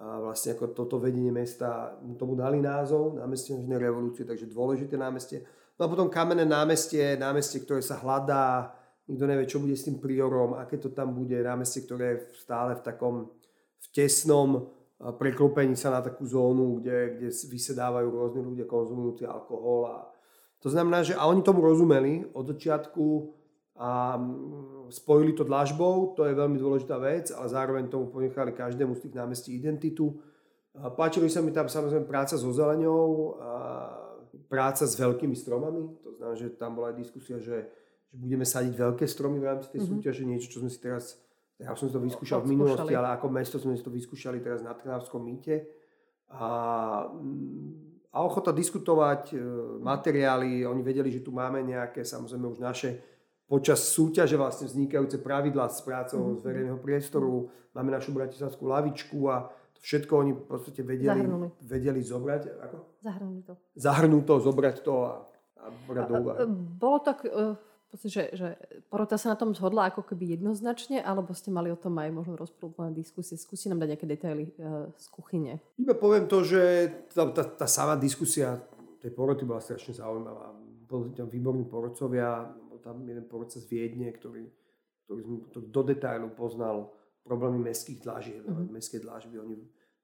vlastne 0.00 0.54
ako 0.54 0.72
toto 0.72 0.96
vedenie 1.02 1.34
mesta 1.34 1.98
tomu 2.16 2.38
dali 2.38 2.62
názov, 2.62 3.18
námestie 3.18 3.58
Nežnej 3.58 3.80
revolúcie, 3.80 4.22
takže 4.22 4.46
dôležité 4.48 4.94
námestie. 4.94 5.42
No 5.76 5.86
a 5.86 5.90
potom 5.90 6.12
kamenné 6.12 6.46
námestie, 6.46 7.18
námestie, 7.18 7.64
ktoré 7.66 7.82
sa 7.82 7.98
hľadá, 7.98 8.70
nikto 9.10 9.24
nevie, 9.26 9.50
čo 9.50 9.58
bude 9.58 9.74
s 9.74 9.88
tým 9.88 9.98
priorom, 9.98 10.54
aké 10.54 10.78
to 10.78 10.94
tam 10.94 11.16
bude 11.16 11.34
námestie, 11.34 11.82
ktoré 11.82 12.04
je 12.14 12.18
stále 12.38 12.78
v 12.78 12.82
takom 12.84 13.14
v 13.80 13.86
tesnom 13.96 14.70
preklopení 15.00 15.72
sa 15.72 15.88
na 15.88 16.04
takú 16.04 16.28
zónu, 16.28 16.84
kde, 16.84 17.16
kde 17.16 17.28
vysedávajú 17.32 18.08
rôzni 18.12 18.44
ľudia 18.44 18.68
konzumujúci 18.68 19.24
alkohol. 19.24 19.88
A 19.88 19.96
to 20.60 20.68
znamená, 20.68 21.02
že 21.02 21.16
a 21.16 21.26
oni 21.26 21.42
tomu 21.42 21.64
rozumeli 21.64 22.28
od 22.36 22.44
začiatku 22.52 23.32
a 23.80 24.20
mm, 24.20 24.92
spojili 24.92 25.32
to 25.32 25.44
dlažbou, 25.44 26.12
to 26.12 26.28
je 26.28 26.36
veľmi 26.36 26.60
dôležitá 26.60 27.00
vec, 27.00 27.32
ale 27.32 27.48
zároveň 27.48 27.88
tomu 27.88 28.12
ponechali 28.12 28.52
každému 28.52 28.94
z 28.96 29.08
tých 29.08 29.14
námestí 29.16 29.50
identitu. 29.56 30.20
A 30.76 30.92
páčili 30.92 31.26
sa 31.32 31.40
mi 31.40 31.50
tam 31.50 31.66
samozrejme 31.66 32.06
práca 32.06 32.38
so 32.38 32.52
zeleňou, 32.52 33.40
a 33.40 33.52
práca 34.46 34.86
s 34.86 34.94
veľkými 34.94 35.34
stromami, 35.34 35.90
to 36.04 36.14
znamená, 36.14 36.36
že 36.38 36.54
tam 36.54 36.78
bola 36.78 36.94
aj 36.94 36.96
diskusia, 37.02 37.40
že 37.42 37.66
že 38.10 38.16
budeme 38.18 38.42
sadiť 38.42 38.74
veľké 38.74 39.04
stromy 39.06 39.38
v 39.38 39.46
rámci 39.46 39.70
tej 39.70 39.86
mm-hmm. 39.86 39.98
súťaže, 40.02 40.22
niečo, 40.26 40.50
čo 40.50 40.58
sme 40.58 40.70
si 40.70 40.82
teraz, 40.82 41.22
ja 41.62 41.70
som 41.78 41.86
si 41.86 41.94
to 41.94 42.02
vyskúšal 42.02 42.42
v 42.42 42.58
minulosti, 42.58 42.90
ale 42.90 43.14
ako 43.14 43.30
mesto 43.30 43.56
sme 43.62 43.78
si 43.78 43.86
to 43.86 43.92
vyskúšali 43.94 44.42
teraz 44.42 44.66
na 44.66 44.74
Trnavskom 44.74 45.22
mýte. 45.22 45.70
A, 46.26 47.06
mm, 47.06 47.89
a 48.10 48.26
ochota 48.26 48.50
diskutovať, 48.50 49.22
e, 49.32 49.36
materiály, 49.78 50.66
oni 50.66 50.82
vedeli, 50.82 51.14
že 51.14 51.22
tu 51.22 51.30
máme 51.30 51.62
nejaké, 51.62 52.02
samozrejme 52.02 52.46
už 52.50 52.58
naše 52.58 52.90
počas 53.46 53.82
súťaže 53.90 54.38
vlastne 54.38 54.66
vznikajúce 54.66 55.18
pravidlá 55.22 55.70
s 55.70 55.82
prácou 55.82 56.18
mm-hmm. 56.18 56.38
z 56.38 56.42
verejného 56.42 56.78
priestoru, 56.78 57.50
máme 57.74 57.90
našu 57.94 58.10
bratislavskú 58.14 58.66
lavičku 58.66 59.18
a 59.30 59.50
to 59.74 59.80
všetko 59.82 60.12
oni 60.26 60.32
v 60.34 60.42
podstate 60.42 60.82
vedeli, 60.82 61.22
vedeli 61.62 62.00
zobrať. 62.02 62.42
Ako? 62.66 62.76
Zahrnúť 63.02 63.42
to. 63.46 63.54
Zahrnúť 63.78 64.24
to, 64.26 64.34
zobrať 64.42 64.76
to 64.82 64.94
a, 65.06 65.12
a 65.62 65.64
brať 65.86 66.04
do 66.10 66.14
úvahy. 66.18 66.38
Bolo 66.78 66.98
tak, 67.02 67.26
e, 67.92 68.08
že, 68.08 68.22
že 68.32 68.48
porota 68.86 69.18
sa 69.18 69.34
na 69.34 69.36
tom 69.38 69.54
zhodla 69.54 69.90
ako 69.90 70.06
keby 70.06 70.38
jednoznačne, 70.38 71.02
alebo 71.02 71.34
ste 71.34 71.50
mali 71.50 71.70
o 71.70 71.78
tom 71.78 71.98
aj 71.98 72.10
možno 72.14 72.34
rozprúplné 72.38 72.94
diskusie? 72.94 73.34
Skúsi 73.34 73.66
nám 73.66 73.82
dať 73.82 73.88
nejaké 73.94 74.06
detaily 74.06 74.44
uh, 74.58 74.90
z 74.94 75.06
kuchyne. 75.10 75.58
Iba 75.78 75.94
poviem 75.98 76.30
to, 76.30 76.46
že 76.46 76.92
tá, 77.10 77.26
tá, 77.30 77.42
tá 77.44 77.66
sama 77.66 77.98
diskusia 77.98 78.62
tej 79.00 79.10
poroty 79.16 79.48
bola 79.48 79.64
strašne 79.64 79.96
zaujímavá. 79.96 80.52
Boli 80.86 81.14
tam 81.16 81.30
výborní 81.30 81.64
porodcovia, 81.66 82.50
bol 82.68 82.78
tam 82.82 83.02
jeden 83.06 83.24
porodca 83.26 83.56
z 83.56 83.66
Viedne, 83.66 84.10
ktorý, 84.12 84.44
ktorý, 85.06 85.22
ktorý 85.50 85.66
do 85.70 85.82
detailu 85.86 86.28
poznal 86.34 86.92
problémy 87.24 87.62
mestských 87.62 88.02
dlážieb, 88.04 88.42
mm-hmm. 88.44 88.68
mestské 88.74 88.98
dlážby. 89.00 89.38
Oni 89.38 89.56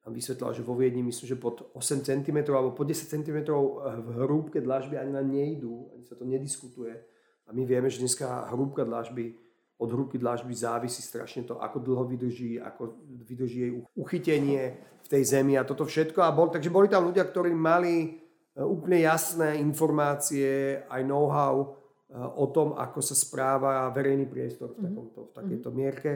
nám 0.07 0.13
vysvetlal, 0.15 0.55
že 0.55 0.63
vo 0.63 0.79
Viedni 0.79 1.03
myslím, 1.03 1.27
že 1.27 1.37
pod 1.37 1.75
8 1.75 2.07
cm 2.07 2.39
alebo 2.55 2.71
pod 2.73 2.87
10 2.87 3.03
cm 3.11 3.39
v 3.83 4.09
hrúbke 4.23 4.63
dlážby 4.63 4.95
ani 4.97 5.13
na 5.13 5.25
nejdú, 5.27 5.91
ani 5.93 6.07
sa 6.07 6.15
to 6.15 6.23
nediskutuje 6.23 7.16
a 7.47 7.55
my 7.55 7.63
vieme, 7.63 7.87
že 7.87 8.03
dneska 8.03 8.51
hrúbka 8.51 8.83
dlažby, 8.83 9.39
od 9.77 9.89
hrúbky 9.93 10.17
dlažby 10.19 10.57
závisí 10.57 11.05
strašne 11.05 11.45
to, 11.45 11.61
ako 11.61 11.79
dlho 11.85 12.05
vydrží, 12.09 12.57
ako 12.59 12.97
vydrží 13.29 13.59
jej 13.61 13.73
uchytenie 13.95 14.63
v 15.05 15.09
tej 15.09 15.23
zemi 15.23 15.55
a 15.55 15.69
toto 15.69 15.85
všetko. 15.85 16.25
A 16.25 16.33
bol, 16.33 16.49
takže 16.49 16.73
boli 16.73 16.89
tam 16.89 17.07
ľudia, 17.07 17.29
ktorí 17.29 17.53
mali 17.53 17.95
e, 18.03 18.09
úplne 18.65 19.05
jasné 19.05 19.61
informácie, 19.61 20.81
aj 20.89 21.03
know-how 21.05 21.55
e, 21.61 21.67
o 22.17 22.49
tom, 22.49 22.73
ako 22.73 22.99
sa 23.05 23.13
správa 23.13 23.93
verejný 23.93 24.25
priestor 24.27 24.73
v, 24.73 24.81
mhm. 24.81 24.85
takomto, 24.89 25.21
v 25.29 25.33
takejto 25.37 25.69
mhm. 25.71 25.77
mierke. 25.77 26.13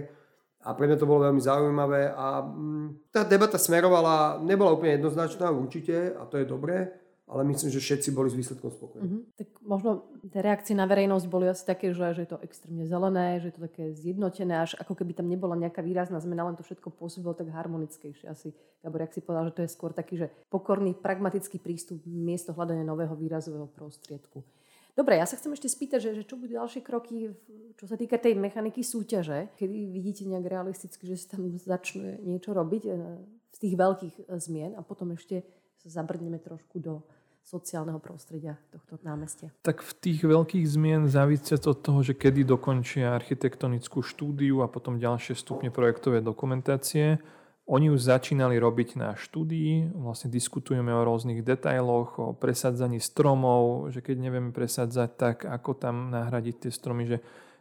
A 0.60 0.76
pre 0.76 0.84
mňa 0.84 1.00
to 1.00 1.08
bolo 1.08 1.24
veľmi 1.24 1.40
zaujímavé 1.40 2.12
a 2.12 2.44
mm, 2.44 3.08
tá 3.08 3.24
debata 3.24 3.56
smerovala, 3.56 4.44
nebola 4.44 4.76
úplne 4.76 5.00
jednoznačná 5.00 5.48
určite 5.48 6.12
a 6.12 6.28
to 6.28 6.36
je 6.36 6.44
dobré, 6.44 6.92
ale 7.30 7.46
myslím, 7.46 7.70
že 7.70 7.78
všetci 7.78 8.10
boli 8.10 8.26
s 8.26 8.34
výsledkom 8.34 8.74
spokojní. 8.74 9.06
Mm-hmm. 9.06 9.22
Tak 9.38 9.48
možno 9.62 10.10
tie 10.34 10.42
reakcie 10.42 10.74
na 10.74 10.90
verejnosť 10.90 11.26
boli 11.30 11.46
asi 11.46 11.62
také, 11.62 11.94
že, 11.94 12.10
že 12.10 12.26
je 12.26 12.30
to 12.34 12.42
extrémne 12.42 12.82
zelené, 12.82 13.38
že 13.38 13.48
je 13.48 13.54
to 13.54 13.62
také 13.70 13.84
zjednotené, 13.94 14.58
až 14.58 14.74
ako 14.82 14.98
keby 14.98 15.14
tam 15.14 15.30
nebola 15.30 15.54
nejaká 15.54 15.78
výrazná 15.78 16.18
zmena, 16.18 16.50
len 16.50 16.58
to 16.58 16.66
všetko 16.66 16.90
pôsobilo 16.90 17.38
tak 17.38 17.54
harmonickejšie. 17.54 18.26
Asi 18.26 18.50
Gabor, 18.82 19.06
ak 19.06 19.14
si 19.14 19.22
povedal, 19.22 19.54
že 19.54 19.56
to 19.56 19.62
je 19.62 19.70
skôr 19.70 19.94
taký, 19.94 20.18
že 20.18 20.26
pokorný, 20.50 20.98
pragmatický 20.98 21.62
prístup 21.62 22.02
miesto 22.02 22.50
hľadania 22.50 22.82
nového 22.82 23.14
výrazového 23.14 23.70
prostriedku. 23.70 24.42
Dobre, 24.98 25.16
ja 25.16 25.24
sa 25.24 25.38
chcem 25.38 25.54
ešte 25.54 25.70
spýtať, 25.70 26.00
že, 26.02 26.10
že 26.18 26.26
čo 26.26 26.34
budú 26.34 26.58
ďalšie 26.58 26.82
kroky, 26.82 27.30
čo 27.78 27.86
sa 27.86 27.94
týka 27.94 28.18
tej 28.18 28.34
mechaniky 28.34 28.82
súťaže, 28.82 29.54
kedy 29.54 29.94
vidíte 29.94 30.26
nejak 30.26 30.50
realisticky, 30.50 31.06
že 31.06 31.16
sa 31.16 31.38
tam 31.38 31.46
začne 31.54 32.18
niečo 32.26 32.50
robiť 32.50 32.82
e, 32.84 32.92
z 33.54 33.58
tých 33.62 33.74
veľkých 33.78 34.14
e, 34.18 34.22
zmien 34.42 34.74
a 34.74 34.82
potom 34.82 35.14
ešte 35.14 35.46
sa 35.80 36.02
zabrdneme 36.02 36.36
trošku 36.42 36.82
do 36.82 37.00
sociálneho 37.50 37.98
prostredia 37.98 38.54
tohto 38.70 39.02
námestia? 39.02 39.50
Tak 39.66 39.82
v 39.82 39.92
tých 39.98 40.20
veľkých 40.22 40.62
zmien 40.62 41.10
závisí 41.10 41.58
od 41.58 41.82
toho, 41.82 42.06
že 42.06 42.14
kedy 42.14 42.46
dokončia 42.46 43.10
architektonickú 43.10 44.06
štúdiu 44.06 44.62
a 44.62 44.70
potom 44.70 45.02
ďalšie 45.02 45.34
stupne 45.34 45.74
projektové 45.74 46.22
dokumentácie. 46.22 47.18
Oni 47.70 47.86
už 47.90 48.02
začínali 48.02 48.58
robiť 48.58 48.98
na 48.98 49.14
štúdii, 49.14 49.94
vlastne 49.94 50.30
diskutujeme 50.30 50.90
o 50.90 51.06
rôznych 51.06 51.42
detailoch, 51.42 52.18
o 52.18 52.34
presadzaní 52.34 52.98
stromov, 52.98 53.94
že 53.94 54.02
keď 54.02 54.16
nevieme 54.26 54.50
presadzať 54.50 55.10
tak, 55.14 55.36
ako 55.46 55.78
tam 55.78 56.10
nahradiť 56.10 56.66
tie 56.66 56.70
stromy, 56.74 57.06
že 57.06 57.18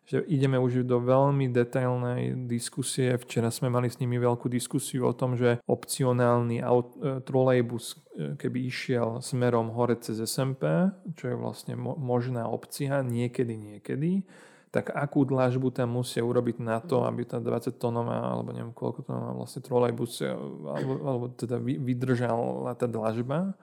že 0.10 0.26
ideme 0.26 0.58
už 0.58 0.90
do 0.90 0.98
veľmi 0.98 1.54
detailnej 1.54 2.50
diskusie. 2.50 3.14
Včera 3.22 3.54
sme 3.54 3.70
mali 3.70 3.94
s 3.94 4.02
nimi 4.02 4.18
veľkú 4.18 4.50
diskusiu 4.50 5.06
o 5.06 5.14
tom, 5.14 5.38
že 5.38 5.62
opcionálny 5.70 6.66
aut, 6.66 6.98
e, 6.98 7.22
trolejbus, 7.22 7.94
e, 7.94 8.34
keby 8.34 8.66
išiel 8.66 9.22
smerom 9.22 9.70
hore 9.70 9.94
cez 10.02 10.18
SMP, 10.26 10.66
čo 11.14 11.30
je 11.30 11.38
vlastne 11.38 11.78
mo- 11.78 11.94
možná 11.94 12.50
opcia 12.50 13.06
niekedy, 13.06 13.54
niekedy, 13.54 14.26
tak 14.74 14.90
akú 14.98 15.30
dlažbu 15.30 15.70
tam 15.78 16.02
musia 16.02 16.26
urobiť 16.26 16.58
na 16.58 16.82
to, 16.82 17.06
aby 17.06 17.30
tá 17.30 17.38
20 17.38 17.78
tónová, 17.78 18.34
alebo 18.34 18.50
neviem 18.50 18.74
koľko 18.74 19.06
tónová 19.06 19.38
vlastne 19.38 19.62
trolejbus, 19.62 20.26
e, 20.26 20.34
alebo, 20.74 20.94
alebo 21.06 21.26
teda 21.38 21.62
vydržala 21.62 22.74
tá 22.74 22.90
dlažba 22.90 23.54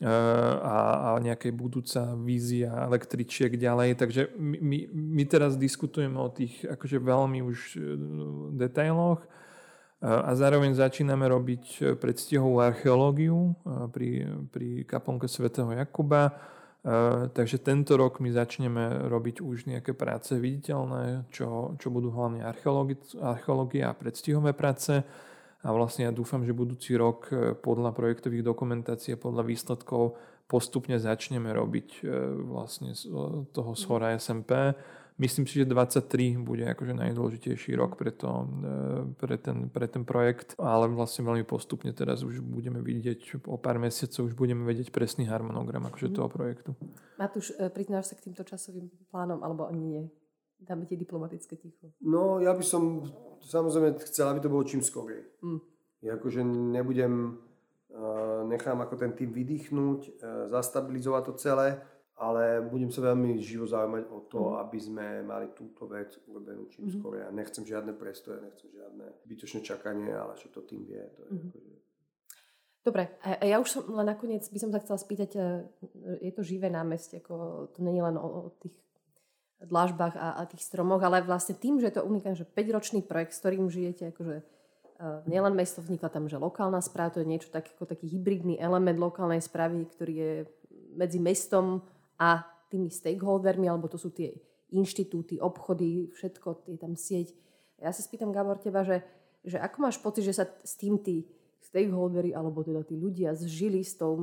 a, 0.00 1.12
a 1.12 1.20
nejakej 1.20 1.52
budúca 1.52 2.16
vízia 2.16 2.72
električiek 2.88 3.52
ďalej. 3.52 4.00
Takže 4.00 4.32
my, 4.40 4.88
my 4.92 5.24
teraz 5.28 5.60
diskutujeme 5.60 6.16
o 6.16 6.32
tých 6.32 6.64
akože 6.64 6.96
veľmi 6.96 7.44
už 7.44 7.58
e, 7.76 7.78
detailoch 8.56 9.20
a 10.00 10.32
zároveň 10.32 10.72
začíname 10.72 11.28
robiť 11.28 11.92
predstihovú 12.00 12.64
archeológiu 12.64 13.52
pri, 13.92 14.24
pri 14.48 14.88
kaplnke 14.88 15.28
svätého 15.28 15.68
Jakuba. 15.76 16.40
Takže 17.36 17.60
tento 17.60 18.00
rok 18.00 18.16
my 18.24 18.32
začneme 18.32 19.12
robiť 19.12 19.44
už 19.44 19.68
nejaké 19.68 19.92
práce 19.92 20.32
viditeľné, 20.32 21.28
čo, 21.28 21.76
čo 21.76 21.92
budú 21.92 22.08
hlavne 22.16 22.40
archeológia 23.20 23.92
a 23.92 23.98
predstihové 24.00 24.56
práce 24.56 25.04
a 25.60 25.68
vlastne 25.76 26.08
ja 26.08 26.12
dúfam, 26.12 26.40
že 26.40 26.56
budúci 26.56 26.96
rok 26.96 27.28
e, 27.28 27.52
podľa 27.52 27.92
projektových 27.92 28.48
dokumentácií 28.48 29.12
a 29.12 29.20
podľa 29.20 29.44
výsledkov 29.44 30.16
postupne 30.48 30.96
začneme 30.96 31.52
robiť 31.52 31.88
e, 32.00 32.02
vlastne 32.48 32.96
z 32.96 33.12
toho 33.52 33.76
shora 33.76 34.16
SMP. 34.16 34.72
Myslím 35.20 35.44
si, 35.44 35.60
že 35.60 35.68
23 35.68 36.40
bude 36.40 36.64
akože 36.64 36.96
najdôležitejší 36.96 37.76
rok 37.76 38.00
pre, 38.00 38.08
to, 38.08 38.48
e, 38.64 39.12
pre, 39.20 39.36
ten, 39.36 39.68
pre 39.68 39.84
ten 39.84 40.00
projekt, 40.00 40.56
ale 40.56 40.88
vlastne 40.88 41.28
veľmi 41.28 41.44
postupne 41.44 41.92
teraz 41.92 42.24
už 42.24 42.40
budeme 42.40 42.80
vidieť, 42.80 43.44
o 43.44 43.60
pár 43.60 43.76
mesiacov 43.76 44.32
už 44.32 44.34
budeme 44.40 44.64
vedieť 44.64 44.88
presný 44.88 45.28
harmonogram 45.28 45.84
akože 45.92 46.08
mm. 46.08 46.14
toho 46.16 46.28
projektu. 46.32 46.70
Matúš, 47.20 47.52
priznáš 47.76 48.08
sa 48.08 48.14
k 48.16 48.32
týmto 48.32 48.48
časovým 48.48 48.88
plánom, 49.12 49.44
alebo 49.44 49.68
ani 49.68 49.84
nie? 49.84 50.04
Dáme 50.60 50.84
ti 50.84 50.96
diplomatické 50.96 51.56
ticho. 51.56 51.96
No, 52.04 52.36
ja 52.36 52.52
by 52.52 52.64
som 52.64 53.04
samozrejme 53.40 53.96
chcel, 54.04 54.28
aby 54.28 54.40
to 54.44 54.52
bolo 54.52 54.64
čím 54.68 54.84
skorej. 54.84 55.24
Mm. 55.40 55.60
Ja 56.04 56.20
akože 56.20 56.44
nebudem, 56.44 57.40
uh, 57.92 58.44
nechám 58.44 58.80
ako 58.84 59.00
ten 59.00 59.12
tým 59.16 59.32
vydýchnuť, 59.32 60.00
uh, 60.00 60.12
zastabilizovať 60.52 61.22
to 61.24 61.34
celé, 61.40 61.68
ale 62.20 62.60
budem 62.60 62.92
sa 62.92 63.00
veľmi 63.00 63.40
živo 63.40 63.64
zaujímať 63.64 64.04
o 64.12 64.20
to, 64.28 64.52
mm. 64.52 64.56
aby 64.60 64.78
sme 64.78 65.06
mali 65.24 65.56
túto 65.56 65.88
vec 65.88 66.12
urobenú 66.28 66.68
čím 66.68 66.92
mm. 66.92 66.92
skorej. 67.00 67.20
Ja 67.24 67.30
nechcem 67.32 67.64
žiadne 67.64 67.92
prestoje, 67.96 68.44
nechcem 68.44 68.68
žiadne 68.68 69.06
bytočné 69.24 69.60
čakanie, 69.64 70.12
ale 70.12 70.36
čo 70.36 70.52
to 70.52 70.60
tým 70.60 70.84
vie, 70.84 71.00
to 71.16 71.24
je 71.24 71.30
mm. 71.32 71.44
akože... 71.48 71.72
Dobre, 72.80 73.12
a 73.20 73.44
ja 73.44 73.60
už 73.60 73.68
som 73.68 73.84
len 73.92 74.08
nakoniec 74.08 74.40
by 74.48 74.56
som 74.56 74.72
sa 74.72 74.80
chcela 74.80 74.96
spýtať, 74.96 75.36
e, 75.36 75.40
je 76.24 76.32
to 76.32 76.40
živé 76.40 76.72
námestie, 76.72 77.20
ako 77.20 77.68
to 77.76 77.84
je 77.84 78.00
len 78.00 78.16
o, 78.16 78.24
o 78.24 78.56
tých 78.56 78.72
dlažbách 79.60 80.14
a, 80.16 80.44
tých 80.48 80.64
stromoch, 80.64 81.04
ale 81.04 81.20
vlastne 81.20 81.52
tým, 81.52 81.80
že 81.80 81.92
je 81.92 82.00
to 82.00 82.06
unikátne, 82.06 82.38
že 82.38 82.48
5-ročný 82.48 83.04
projekt, 83.04 83.36
s 83.36 83.40
ktorým 83.44 83.68
žijete, 83.68 84.12
akože 84.16 84.36
uh, 84.40 85.20
nielen 85.28 85.52
mesto, 85.52 85.84
vznikla 85.84 86.08
tam, 86.08 86.32
že 86.32 86.40
lokálna 86.40 86.80
správa, 86.80 87.12
to 87.12 87.20
je 87.20 87.28
niečo 87.28 87.52
tak, 87.52 87.68
ako 87.76 87.84
taký 87.84 88.08
hybridný 88.08 88.56
element 88.56 88.96
lokálnej 88.96 89.44
správy, 89.44 89.84
ktorý 89.84 90.14
je 90.16 90.32
medzi 90.96 91.20
mestom 91.20 91.84
a 92.16 92.44
tými 92.72 92.88
stakeholdermi, 92.88 93.68
alebo 93.68 93.90
to 93.90 94.00
sú 94.00 94.14
tie 94.14 94.32
inštitúty, 94.70 95.42
obchody, 95.42 96.08
všetko, 96.14 96.64
je 96.70 96.78
tam 96.78 96.94
sieť. 96.94 97.34
Ja 97.82 97.90
sa 97.90 98.00
spýtam, 98.00 98.30
Gabor, 98.30 98.62
teba, 98.62 98.86
že, 98.86 99.02
že 99.42 99.58
ako 99.58 99.76
máš 99.82 99.98
pocit, 99.98 100.24
že 100.24 100.36
sa 100.36 100.44
s 100.46 100.78
tým 100.78 101.00
tí 101.02 101.26
stakeholdery 101.70 102.34
alebo 102.34 102.66
teda 102.66 102.82
tí 102.82 102.98
ľudia 102.98 103.30
zžili 103.38 103.86
s 103.86 103.94
tou 103.94 104.18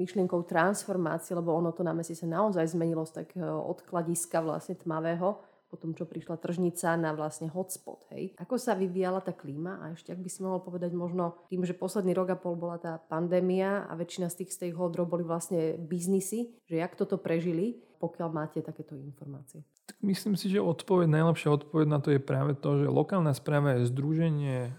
myšlienkou 0.00 0.48
transformácie, 0.48 1.36
lebo 1.36 1.52
ono 1.52 1.76
to 1.76 1.84
na 1.84 1.92
meste 1.92 2.16
sa 2.16 2.24
naozaj 2.24 2.72
zmenilo 2.72 3.04
z 3.04 3.20
takého 3.20 3.60
odkladiska 3.68 4.40
vlastne 4.40 4.80
tmavého 4.80 5.36
po 5.66 5.76
tom, 5.76 5.92
čo 5.92 6.06
prišla 6.06 6.38
tržnica 6.38 6.94
na 6.94 7.10
vlastne 7.10 7.50
hotspot. 7.50 8.06
Hej. 8.14 8.38
Ako 8.38 8.56
sa 8.56 8.78
vyvíjala 8.78 9.18
tá 9.20 9.34
klíma 9.34 9.82
a 9.82 9.84
ešte 9.94 10.14
ak 10.14 10.20
by 10.22 10.30
si 10.30 10.40
mohol 10.42 10.62
povedať 10.62 10.94
možno 10.94 11.42
tým, 11.50 11.66
že 11.66 11.74
posledný 11.74 12.14
rok 12.14 12.34
a 12.34 12.38
pol 12.38 12.54
bola 12.54 12.78
tá 12.78 13.02
pandémia 13.02 13.84
a 13.90 13.92
väčšina 13.98 14.30
z 14.30 14.44
tých 14.44 14.54
stakeholderov 14.54 15.10
boli 15.10 15.24
vlastne 15.26 15.74
biznisy, 15.76 16.54
že 16.66 16.78
jak 16.78 16.94
toto 16.94 17.18
prežili, 17.18 17.82
pokiaľ 17.96 18.28
máte 18.28 18.60
takéto 18.60 18.94
informácie? 18.94 19.64
Tak 19.88 19.96
myslím 20.04 20.36
si, 20.36 20.52
že 20.52 20.60
odpoveď, 20.60 21.08
najlepšia 21.08 21.48
odpoveď 21.56 21.86
na 21.88 21.98
to 21.98 22.12
je 22.12 22.20
práve 22.20 22.52
to, 22.60 22.84
že 22.84 22.86
lokálna 22.86 23.32
správa 23.32 23.80
je 23.80 23.88
združenie 23.88 24.58
e, 24.68 24.72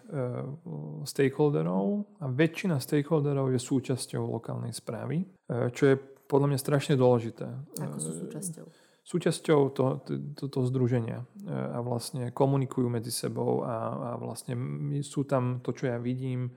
stakeholderov 1.03 2.05
a 2.21 2.29
väčšina 2.29 2.77
stakeholderov 2.77 3.51
je 3.51 3.59
súčasťou 3.59 4.21
lokálnej 4.21 4.71
správy, 4.71 5.25
e, 5.25 5.73
čo 5.73 5.83
je 5.91 5.95
podľa 6.27 6.53
mňa 6.53 6.59
strašne 6.59 6.93
dôležité. 6.99 7.47
Ako 7.81 7.97
sú 7.97 8.11
súčasťou? 8.27 8.86
Súčasťou 9.07 9.71
toho 9.71 10.03
to, 10.03 10.19
to, 10.35 10.45
to 10.51 10.59
združenia 10.67 11.23
e, 11.23 11.25
a 11.47 11.79
vlastne 11.79 12.27
komunikujú 12.35 12.91
medzi 12.91 13.15
sebou 13.15 13.63
a, 13.63 13.75
a 13.95 14.09
vlastne 14.19 14.59
sú 14.99 15.23
tam 15.23 15.63
to, 15.63 15.71
čo 15.71 15.87
ja 15.87 15.95
vidím, 15.95 16.51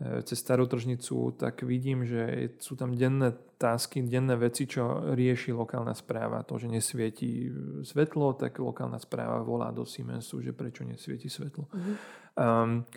E, 0.00 0.24
cez 0.24 0.40
starú 0.40 0.64
tržnicu, 0.64 1.36
tak 1.36 1.60
vidím, 1.60 2.08
že 2.08 2.56
sú 2.56 2.72
tam 2.72 2.96
denné 2.96 3.36
tásky, 3.60 4.00
denné 4.00 4.32
veci, 4.32 4.64
čo 4.64 5.12
rieši 5.12 5.52
lokálna 5.52 5.92
správa. 5.92 6.40
To, 6.48 6.56
že 6.56 6.72
nesvieti 6.72 7.52
svetlo, 7.84 8.32
tak 8.32 8.64
lokálna 8.64 8.96
správa 8.96 9.44
volá 9.44 9.68
do 9.68 9.84
Siemensu, 9.84 10.40
že 10.40 10.56
prečo 10.56 10.88
nesvieti 10.88 11.28
svetlo. 11.28 11.68
Mm-hmm. 11.68 11.94
Um, 12.32 12.88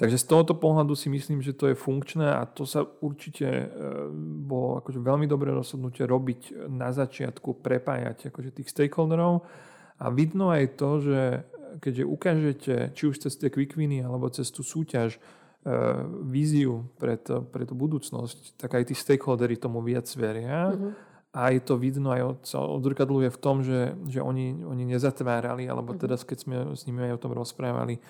Takže 0.00 0.16
z 0.16 0.24
tohoto 0.32 0.56
pohľadu 0.56 0.96
si 0.96 1.12
myslím, 1.12 1.44
že 1.44 1.52
to 1.52 1.68
je 1.68 1.76
funkčné 1.76 2.24
a 2.24 2.48
to 2.48 2.64
sa 2.64 2.88
určite 3.04 3.68
bolo 4.48 4.80
akože 4.80 4.96
veľmi 4.96 5.28
dobré 5.28 5.52
rozhodnutie 5.52 6.08
robiť 6.08 6.72
na 6.72 6.88
začiatku, 6.88 7.60
prepájať 7.60 8.32
akože 8.32 8.56
tých 8.56 8.72
stakeholderov 8.72 9.44
a 10.00 10.08
vidno 10.08 10.48
aj 10.48 10.80
to, 10.80 10.90
že 11.04 11.20
keďže 11.84 12.04
ukážete, 12.08 12.74
či 12.96 13.02
už 13.12 13.28
cez 13.28 13.36
tie 13.36 13.52
quick 13.52 13.76
alebo 13.76 14.32
cez 14.32 14.48
tú 14.48 14.64
súťaž, 14.64 15.20
víziu 16.24 16.88
pre, 16.96 17.20
to, 17.20 17.44
pre 17.44 17.68
tú 17.68 17.76
budúcnosť, 17.76 18.56
tak 18.56 18.80
aj 18.80 18.88
tí 18.88 18.94
stakeholdery 18.96 19.60
tomu 19.60 19.84
viac 19.84 20.08
veria. 20.16 20.72
Mm-hmm 20.72 21.12
aj 21.30 21.62
to 21.62 21.78
vidno, 21.78 22.10
aj 22.10 22.42
sa 22.42 22.58
odzrkadluje 22.58 23.30
v 23.30 23.38
tom, 23.38 23.62
že, 23.62 23.94
že 24.10 24.18
oni, 24.18 24.66
oni 24.66 24.82
nezatvárali, 24.82 25.70
alebo 25.70 25.94
mhm. 25.94 25.98
teraz 26.02 26.26
keď 26.26 26.38
sme 26.42 26.56
s 26.74 26.82
nimi 26.90 27.06
aj 27.06 27.14
o 27.18 27.22
tom 27.22 27.32
rozprávali, 27.38 28.02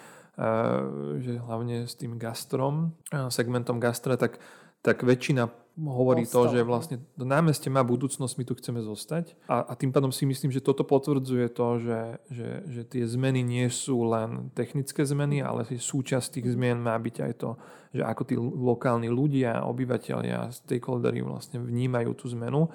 že 1.20 1.32
hlavne 1.40 1.84
s 1.84 1.94
tým 1.98 2.16
gastrom, 2.16 2.94
segmentom 3.10 3.82
gastra, 3.82 4.14
tak, 4.16 4.38
tak 4.80 5.02
väčšina 5.04 5.50
hovorí 5.88 6.28
Ostal. 6.28 6.50
to, 6.50 6.58
že 6.58 6.60
vlastne 6.66 6.96
to 7.16 7.24
námestie 7.24 7.72
má 7.72 7.80
budúcnosť, 7.80 8.34
my 8.36 8.44
tu 8.44 8.54
chceme 8.58 8.80
zostať. 8.84 9.38
A, 9.48 9.64
a 9.64 9.72
tým 9.78 9.94
pádom 9.94 10.12
si 10.12 10.28
myslím, 10.28 10.52
že 10.52 10.60
toto 10.60 10.84
potvrdzuje 10.84 11.46
to, 11.54 11.66
že, 11.80 12.00
že, 12.28 12.50
že 12.68 12.82
tie 12.84 13.04
zmeny 13.08 13.40
nie 13.40 13.70
sú 13.72 14.04
len 14.04 14.52
technické 14.52 15.06
zmeny, 15.06 15.40
ale 15.40 15.64
súčasť 15.64 16.40
tých 16.40 16.52
zmien 16.58 16.82
má 16.82 16.98
byť 16.98 17.16
aj 17.22 17.32
to, 17.38 17.50
že 17.96 18.02
ako 18.04 18.22
tí 18.26 18.34
lokálni 18.36 19.08
ľudia, 19.08 19.64
obyvateľia, 19.64 20.52
stakeholdery 20.52 21.24
vlastne 21.24 21.62
vnímajú 21.62 22.10
tú 22.18 22.28
zmenu. 22.36 22.68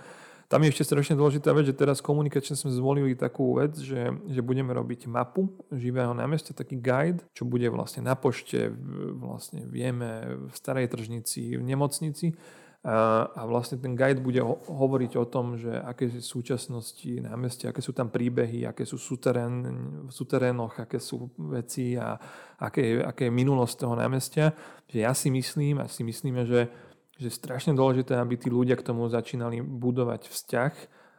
Tam 0.46 0.62
je 0.62 0.70
ešte 0.70 0.86
strašne 0.86 1.18
dôležitá 1.18 1.50
vec, 1.58 1.66
že 1.66 1.74
teraz 1.74 2.06
komunikačne 2.06 2.54
sme 2.54 2.70
zvolili 2.70 3.18
takú 3.18 3.58
vec, 3.58 3.74
že, 3.82 4.14
že 4.30 4.42
budeme 4.46 4.70
robiť 4.78 5.10
mapu 5.10 5.50
živého 5.74 6.14
námestia, 6.14 6.54
taký 6.54 6.78
guide, 6.78 7.26
čo 7.34 7.50
bude 7.50 7.66
vlastne 7.74 8.06
na 8.06 8.14
pošte, 8.14 8.70
vlastne 9.18 9.66
vieme 9.66 10.38
v 10.46 10.54
starej 10.54 10.94
tržnici, 10.94 11.58
v 11.58 11.64
nemocnici. 11.66 12.38
A, 12.86 13.26
vlastne 13.50 13.82
ten 13.82 13.98
guide 13.98 14.22
bude 14.22 14.38
ho, 14.38 14.62
hovoriť 14.70 15.18
o 15.18 15.26
tom, 15.26 15.58
že 15.58 15.74
aké 15.74 16.14
sú 16.22 16.46
súčasnosti 16.46 17.18
námestia, 17.18 17.74
aké 17.74 17.82
sú 17.82 17.98
tam 17.98 18.14
príbehy, 18.14 18.70
aké 18.70 18.86
sú 18.86 19.02
suterén, 19.02 19.66
v 20.06 20.12
suterénoch, 20.14 20.78
aké 20.78 21.02
sú 21.02 21.34
veci 21.50 21.98
a 21.98 22.14
aké, 22.62 23.02
aké 23.02 23.26
je 23.26 23.34
minulosť 23.34 23.82
toho 23.82 23.98
námestia. 23.98 24.54
Že 24.94 24.98
ja 25.02 25.18
si 25.18 25.34
myslím 25.34 25.82
a 25.82 25.90
si 25.90 26.06
myslíme, 26.06 26.46
že 26.46 26.70
že 27.16 27.32
strašne 27.32 27.72
dôležité, 27.76 28.16
aby 28.20 28.36
tí 28.36 28.52
ľudia 28.52 28.76
k 28.76 28.86
tomu 28.86 29.08
začínali 29.08 29.64
budovať 29.64 30.28
vzťah 30.28 30.74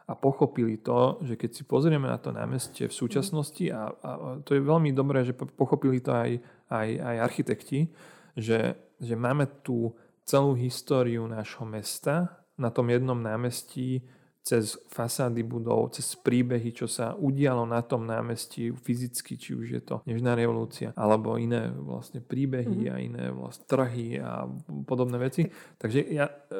a 0.07 0.13
pochopili 0.15 0.79
to, 0.79 1.19
že 1.25 1.35
keď 1.35 1.49
si 1.51 1.63
pozrieme 1.67 2.07
na 2.07 2.15
to 2.15 2.31
námestie 2.31 2.87
v 2.87 2.95
súčasnosti 2.95 3.65
a, 3.73 3.91
a 3.91 4.09
to 4.45 4.55
je 4.55 4.61
veľmi 4.63 4.95
dobré, 4.95 5.27
že 5.27 5.35
pochopili 5.35 5.99
to 5.99 6.15
aj, 6.15 6.31
aj, 6.71 6.87
aj 7.01 7.15
architekti, 7.19 7.91
že, 8.37 8.79
že 9.01 9.15
máme 9.19 9.49
tú 9.65 9.91
celú 10.23 10.55
históriu 10.55 11.27
nášho 11.27 11.67
mesta 11.67 12.39
na 12.55 12.71
tom 12.71 12.87
jednom 12.87 13.17
námestí 13.17 14.05
cez 14.47 14.79
fasády 14.87 15.43
budov, 15.43 15.91
cez 15.91 16.15
príbehy, 16.15 16.71
čo 16.71 16.87
sa 16.87 17.19
udialo 17.19 17.67
na 17.67 17.83
tom 17.83 18.07
námestí 18.07 18.71
fyzicky, 18.71 19.35
či 19.35 19.51
už 19.51 19.67
je 19.75 19.81
to 19.83 19.95
Nežná 20.07 20.39
revolúcia, 20.39 20.95
alebo 20.95 21.35
iné 21.35 21.67
vlastne 21.67 22.23
príbehy 22.23 22.87
mm-hmm. 22.87 22.95
a 22.95 23.03
iné 23.03 23.25
vlastne 23.35 23.67
trhy 23.67 24.23
a 24.23 24.47
podobné 24.87 25.19
veci. 25.19 25.51
Takže 25.75 25.99
ja, 26.07 26.31
e, 26.31 26.55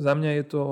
za 0.00 0.16
mňa 0.16 0.30
je 0.40 0.44
to 0.48 0.62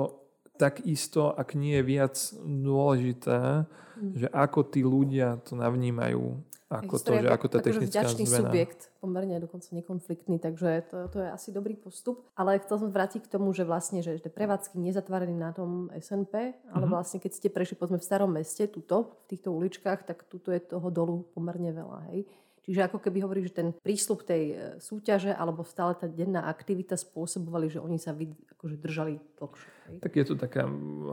takisto, 0.57 1.37
ak 1.37 1.53
nie 1.53 1.77
je 1.77 1.83
viac 1.85 2.15
dôležité, 2.41 3.69
mm. 3.69 4.11
že 4.25 4.27
ako 4.33 4.65
tí 4.65 4.81
ľudia 4.81 5.37
to 5.45 5.53
navnímajú 5.53 6.41
ako 6.65 6.97
to, 6.97 7.11
že 7.21 7.29
ako 7.29 7.45
tá 7.45 7.57
akože 7.61 7.77
technická 7.77 8.01
vďačný 8.01 8.23
zmena. 8.25 8.39
subjekt, 8.41 8.79
pomerne 8.97 9.37
dokonca 9.37 9.69
nekonfliktný, 9.69 10.41
takže 10.41 10.69
to, 10.89 10.97
to 11.13 11.17
je 11.21 11.29
asi 11.29 11.53
dobrý 11.53 11.77
postup. 11.77 12.25
Ale 12.33 12.57
chcel 12.65 12.81
som 12.81 12.89
vrátiť 12.89 13.29
k 13.29 13.31
tomu, 13.37 13.53
že 13.53 13.61
vlastne, 13.69 14.01
že, 14.01 14.17
prevádzky 14.17 14.81
nezatvárali 14.81 15.33
na 15.37 15.53
tom 15.53 15.93
SNP, 15.93 16.33
ale 16.73 16.83
uh-huh. 16.85 16.89
vlastne 16.89 17.21
keď 17.21 17.31
ste 17.37 17.47
prešli 17.53 17.77
povedzme 17.77 18.01
v 18.01 18.07
starom 18.07 18.33
meste, 18.33 18.65
tuto, 18.65 19.13
v 19.29 19.37
týchto 19.37 19.53
uličkách, 19.53 20.09
tak 20.09 20.25
tuto 20.25 20.49
je 20.49 20.57
toho 20.57 20.89
dolu 20.89 21.29
pomerne 21.37 21.69
veľa. 21.69 21.99
Hej. 22.09 22.25
Čiže 22.65 22.89
ako 22.89 22.97
keby 22.97 23.21
hovorí, 23.21 23.45
že 23.45 23.53
ten 23.53 23.69
prísľub 23.77 24.25
tej 24.25 24.43
e, 24.49 24.55
súťaže 24.81 25.29
alebo 25.29 25.61
stále 25.61 25.93
tá 25.93 26.09
denná 26.09 26.49
aktivita 26.49 26.97
spôsobovali, 26.97 27.69
že 27.69 27.77
oni 27.77 28.01
sa 28.01 28.09
vy, 28.09 28.33
akože 28.57 28.81
držali 28.81 29.21
dlhšie. 29.37 30.01
Tak 30.01 30.17
je 30.17 30.25
to 30.25 30.33
taká, 30.33 30.65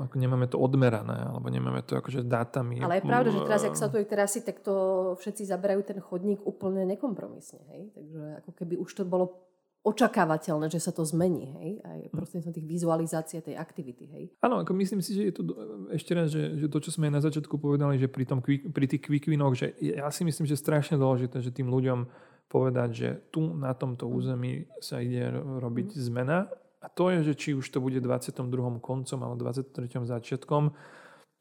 ako 0.08 0.16
nemáme 0.16 0.48
to 0.48 0.56
odmerané, 0.56 1.28
alebo 1.28 1.52
nemáme 1.52 1.84
to 1.84 2.00
akože 2.00 2.24
dátami. 2.24 2.80
Ale 2.80 3.04
je 3.04 3.04
pravda, 3.04 3.28
že 3.28 3.44
teraz, 3.44 3.62
ak 3.68 3.76
sa 3.76 3.92
tu 3.92 4.00
terasy, 4.00 4.40
tak 4.40 4.64
to 4.64 4.72
všetci 5.20 5.44
zaberajú 5.44 5.84
ten 5.84 6.00
chodník 6.00 6.40
úplne 6.40 6.88
nekompromisne. 6.88 7.60
Hej? 7.68 7.82
Takže 7.92 8.20
ako 8.40 8.50
keby 8.56 8.74
už 8.80 8.90
to 8.96 9.04
bolo 9.04 9.51
očakávateľné, 9.82 10.70
že 10.70 10.78
sa 10.78 10.94
to 10.94 11.02
zmení, 11.02 11.50
hej? 11.58 11.70
Aj 11.82 12.00
hm. 12.06 12.14
prostredníctvom 12.14 12.54
tých 12.54 12.70
vizualizácií 12.70 13.38
tej 13.42 13.58
aktivity, 13.58 14.04
hej? 14.06 14.24
Áno, 14.38 14.62
ako 14.62 14.72
myslím 14.78 15.02
si, 15.02 15.18
že 15.18 15.22
je 15.30 15.34
to 15.34 15.42
ešte 15.90 16.12
raz, 16.14 16.30
že, 16.30 16.54
že 16.54 16.66
to, 16.70 16.78
čo 16.78 16.94
sme 16.94 17.10
na 17.10 17.18
začiatku 17.18 17.58
povedali, 17.58 17.98
že 17.98 18.06
pri, 18.06 18.24
tom, 18.24 18.38
pri 18.46 18.86
tých 18.86 19.02
quick 19.02 19.26
winoch, 19.26 19.58
že 19.58 19.74
ja 19.82 20.06
si 20.14 20.22
myslím, 20.22 20.46
že 20.46 20.54
je 20.54 20.64
strašne 20.64 20.94
dôležité, 20.94 21.42
že 21.42 21.50
tým 21.50 21.66
ľuďom 21.66 22.06
povedať, 22.46 22.90
že 22.94 23.08
tu 23.34 23.42
na 23.58 23.74
tomto 23.74 24.06
hm. 24.06 24.12
území 24.14 24.52
sa 24.78 25.02
ide 25.02 25.34
robiť 25.34 25.98
mm. 25.98 25.98
zmena 25.98 26.46
a 26.82 26.86
to 26.90 27.14
je, 27.14 27.30
že 27.30 27.34
či 27.38 27.50
už 27.54 27.66
to 27.70 27.78
bude 27.78 27.98
22. 28.02 28.42
koncom 28.82 29.18
alebo 29.22 29.38
23. 29.38 29.86
začiatkom, 30.02 30.74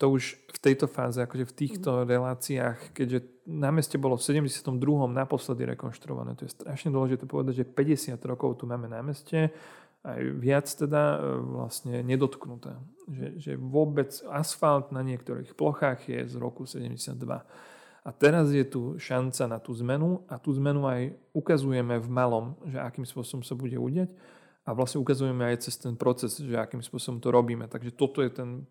to 0.01 0.17
už 0.17 0.33
v 0.49 0.57
tejto 0.57 0.89
fáze, 0.89 1.21
akože 1.21 1.45
v 1.45 1.53
týchto 1.53 2.01
mm. 2.01 2.05
reláciách, 2.09 2.77
keďže 2.97 3.45
námestie 3.45 4.01
bolo 4.01 4.17
v 4.17 4.25
72. 4.25 4.65
naposledy 5.13 5.69
rekonštruované, 5.77 6.33
to 6.33 6.49
je 6.49 6.57
strašne 6.57 6.89
dôležité 6.89 7.29
povedať, 7.29 7.61
že 7.61 7.69
50 7.69 8.17
rokov 8.25 8.57
tu 8.57 8.65
máme 8.65 8.89
námestie, 8.89 9.53
aj 10.01 10.21
viac 10.41 10.65
teda 10.65 11.21
e, 11.21 11.37
vlastne 11.53 12.01
nedotknuté. 12.01 12.73
Že, 13.05 13.27
že 13.37 13.51
vôbec 13.61 14.09
asfalt 14.33 14.89
na 14.89 15.05
niektorých 15.05 15.53
plochách 15.53 16.09
je 16.09 16.25
z 16.25 16.35
roku 16.41 16.65
72. 16.65 17.21
A 18.01 18.09
teraz 18.09 18.49
je 18.49 18.65
tu 18.65 18.97
šanca 18.97 19.45
na 19.45 19.61
tú 19.61 19.77
zmenu 19.77 20.25
a 20.25 20.41
tú 20.41 20.49
zmenu 20.57 20.89
aj 20.89 21.13
ukazujeme 21.37 22.01
v 22.01 22.09
malom, 22.09 22.57
že 22.65 22.81
akým 22.81 23.05
spôsobom 23.05 23.45
sa 23.45 23.53
bude 23.53 23.77
udiať 23.77 24.09
a 24.71 24.75
vlastne 24.77 25.03
ukazujeme 25.03 25.43
aj 25.51 25.67
cez 25.67 25.75
ten 25.75 25.99
proces, 25.99 26.39
že 26.39 26.55
akým 26.55 26.79
spôsobom 26.79 27.19
to 27.19 27.27
robíme. 27.27 27.67
Takže 27.67 27.91
toto 27.91 28.23
je 28.23 28.31
ten 28.31 28.63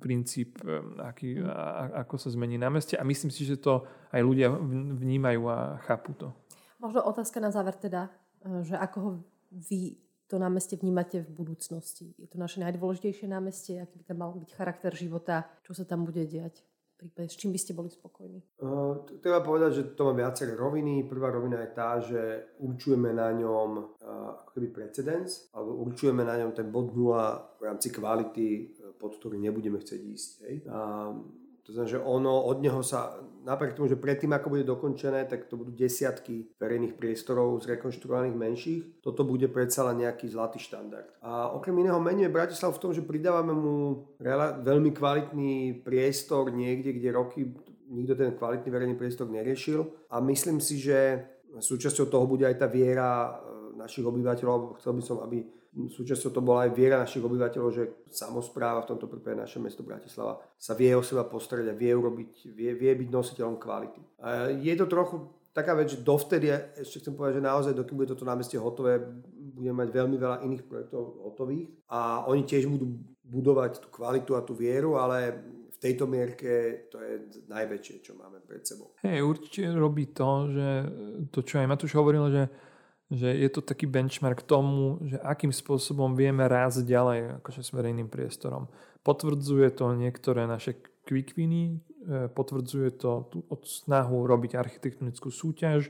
princíp, 0.00 0.56
aký, 1.04 1.44
a, 1.44 2.00
ako 2.08 2.16
sa 2.16 2.32
zmení 2.32 2.56
na 2.56 2.72
meste 2.72 2.96
a 2.96 3.04
myslím 3.04 3.28
si, 3.28 3.44
že 3.44 3.60
to 3.60 3.84
aj 4.08 4.24
ľudia 4.24 4.48
vnímajú 4.96 5.44
a 5.52 5.76
chápu 5.84 6.16
to. 6.16 6.32
Možno 6.80 7.04
otázka 7.04 7.44
na 7.44 7.52
záver 7.52 7.76
teda, 7.76 8.08
e, 8.40 8.64
že 8.64 8.80
ako 8.80 8.96
ho 9.04 9.10
vy 9.52 10.00
to 10.32 10.40
námestie 10.40 10.80
vnímate 10.80 11.20
v 11.20 11.30
budúcnosti? 11.36 12.16
Je 12.16 12.24
to 12.24 12.40
naše 12.40 12.64
najdôležitejšie 12.64 13.28
námestie? 13.28 13.84
Aký 13.84 14.00
by 14.00 14.04
tam 14.08 14.18
mal 14.24 14.32
byť 14.32 14.50
charakter 14.56 14.96
života? 14.96 15.44
Čo 15.60 15.76
sa 15.76 15.84
tam 15.84 16.08
bude 16.08 16.24
diať? 16.24 16.64
Prípade, 16.98 17.30
s 17.30 17.38
čím 17.38 17.54
by 17.54 17.58
ste 17.62 17.78
boli 17.78 17.86
spokojní? 17.86 18.42
Uh, 18.58 19.06
treba 19.22 19.38
povedať, 19.46 19.70
že 19.72 19.82
to 19.94 20.10
má 20.10 20.18
viaceré 20.18 20.58
roviny. 20.58 21.06
Prvá 21.06 21.30
rovina 21.30 21.62
je 21.62 21.70
tá, 21.70 22.02
že 22.02 22.20
určujeme 22.58 23.14
na 23.14 23.30
ňom 23.30 23.70
uh, 23.78 24.42
ako 24.42 24.58
keby 24.58 24.68
precedens, 24.74 25.46
alebo 25.54 25.78
určujeme 25.86 26.26
na 26.26 26.42
ňom 26.42 26.50
ten 26.50 26.68
bod 26.74 26.90
nula 26.92 27.54
v 27.62 27.70
rámci 27.70 27.94
kvality, 27.94 28.74
pod 28.98 29.14
ktorý 29.14 29.38
nebudeme 29.38 29.78
chcieť 29.78 30.00
ísť. 30.02 30.30
Hej. 30.42 30.54
Uh, 30.66 31.22
to 31.68 31.76
znamená, 31.76 31.92
že 31.92 32.00
ono, 32.00 32.48
od 32.48 32.64
neho 32.64 32.80
sa, 32.80 33.20
napriek 33.44 33.76
tomu, 33.76 33.92
že 33.92 34.00
predtým, 34.00 34.32
ako 34.32 34.56
bude 34.56 34.64
dokončené, 34.64 35.28
tak 35.28 35.52
to 35.52 35.60
budú 35.60 35.76
desiatky 35.76 36.48
verejných 36.56 36.96
priestorov 36.96 37.60
zrekonštruovaných 37.60 38.32
menších. 38.32 38.80
Toto 39.04 39.20
bude 39.28 39.52
predsa 39.52 39.84
len 39.92 40.00
nejaký 40.00 40.32
zlatý 40.32 40.56
štandard. 40.56 41.12
A 41.20 41.52
okrem 41.52 41.76
iného 41.76 42.00
menuje 42.00 42.32
Bratislav 42.32 42.72
v 42.72 42.80
tom, 42.80 42.96
že 42.96 43.04
pridávame 43.04 43.52
mu 43.52 44.08
veľmi 44.64 44.96
kvalitný 44.96 45.84
priestor 45.84 46.48
niekde, 46.56 46.96
kde 46.96 47.08
roky 47.12 47.52
nikto 47.92 48.16
ten 48.16 48.32
kvalitný 48.32 48.72
verejný 48.72 48.94
priestor 48.96 49.28
neriešil. 49.28 50.08
A 50.08 50.24
myslím 50.24 50.64
si, 50.64 50.80
že 50.80 51.20
súčasťou 51.52 52.08
toho 52.08 52.24
bude 52.24 52.48
aj 52.48 52.64
tá 52.64 52.66
viera 52.68 53.28
e, 53.28 53.76
našich 53.76 54.08
obyvateľov. 54.08 54.80
Chcel 54.80 54.92
by 54.96 55.02
som, 55.04 55.20
aby 55.20 55.44
súčasťou 55.86 56.34
to 56.34 56.42
bola 56.42 56.66
aj 56.66 56.74
viera 56.74 56.98
našich 56.98 57.22
obyvateľov, 57.22 57.70
že 57.70 58.10
samozpráva, 58.10 58.82
v 58.82 58.90
tomto 58.90 59.06
prípade 59.06 59.38
naše 59.38 59.62
mesto 59.62 59.86
Bratislava, 59.86 60.42
sa 60.58 60.74
vie 60.74 60.90
o 60.98 61.06
seba 61.06 61.22
postrieť 61.22 61.70
a 61.70 61.78
vie, 61.78 61.94
urobiť, 61.94 62.50
vie, 62.50 62.74
vie 62.74 62.92
byť 62.98 63.08
nositeľom 63.14 63.62
kvality. 63.62 64.02
A 64.18 64.50
je 64.50 64.74
to 64.74 64.90
trochu 64.90 65.30
taká 65.54 65.78
vec, 65.78 65.94
že 65.94 66.02
dovtedy, 66.02 66.50
ešte 66.78 66.98
chcem 67.02 67.14
povedať, 67.14 67.38
že 67.38 67.46
naozaj, 67.46 67.78
dokým 67.78 67.98
bude 68.02 68.10
toto 68.10 68.26
námestie 68.26 68.58
hotové, 68.58 68.98
budeme 69.58 69.82
mať 69.82 69.88
veľmi 69.90 70.16
veľa 70.18 70.36
iných 70.46 70.66
projektov 70.66 71.02
hotových 71.30 71.66
a 71.90 72.26
oni 72.30 72.42
tiež 72.46 72.70
budú 72.70 72.98
budovať 73.26 73.82
tú 73.82 73.88
kvalitu 73.90 74.38
a 74.38 74.46
tú 74.46 74.54
vieru, 74.54 74.98
ale 74.98 75.34
v 75.68 75.78
tejto 75.82 76.10
mierke 76.10 76.86
to 76.90 76.98
je 76.98 77.14
najväčšie, 77.50 78.02
čo 78.02 78.18
máme 78.18 78.42
pred 78.42 78.62
sebou. 78.66 78.94
Hej, 79.02 79.22
určite 79.22 79.70
robí 79.74 80.10
to, 80.10 80.50
že 80.50 80.68
to, 81.30 81.42
čo 81.42 81.62
aj 81.62 81.70
Matúš 81.70 81.94
hovoril, 81.94 82.26
že 82.30 82.42
že 83.08 83.28
je 83.32 83.48
to 83.48 83.64
taký 83.64 83.88
benchmark 83.88 84.44
tomu, 84.44 85.00
že 85.08 85.16
akým 85.24 85.52
spôsobom 85.52 86.12
vieme 86.12 86.44
rásť 86.44 86.84
ďalej 86.84 87.40
akože 87.40 87.60
s 87.64 87.70
verejným 87.72 88.12
priestorom. 88.12 88.68
Potvrdzuje 89.00 89.72
to 89.72 89.96
niektoré 89.96 90.44
naše 90.44 90.76
quick 91.08 91.32
winy, 91.32 91.80
e, 92.04 92.28
potvrdzuje 92.28 93.00
to 93.00 93.32
tú 93.32 93.38
snahu 93.64 94.28
robiť 94.28 94.60
architektonickú 94.60 95.32
súťaž, 95.32 95.88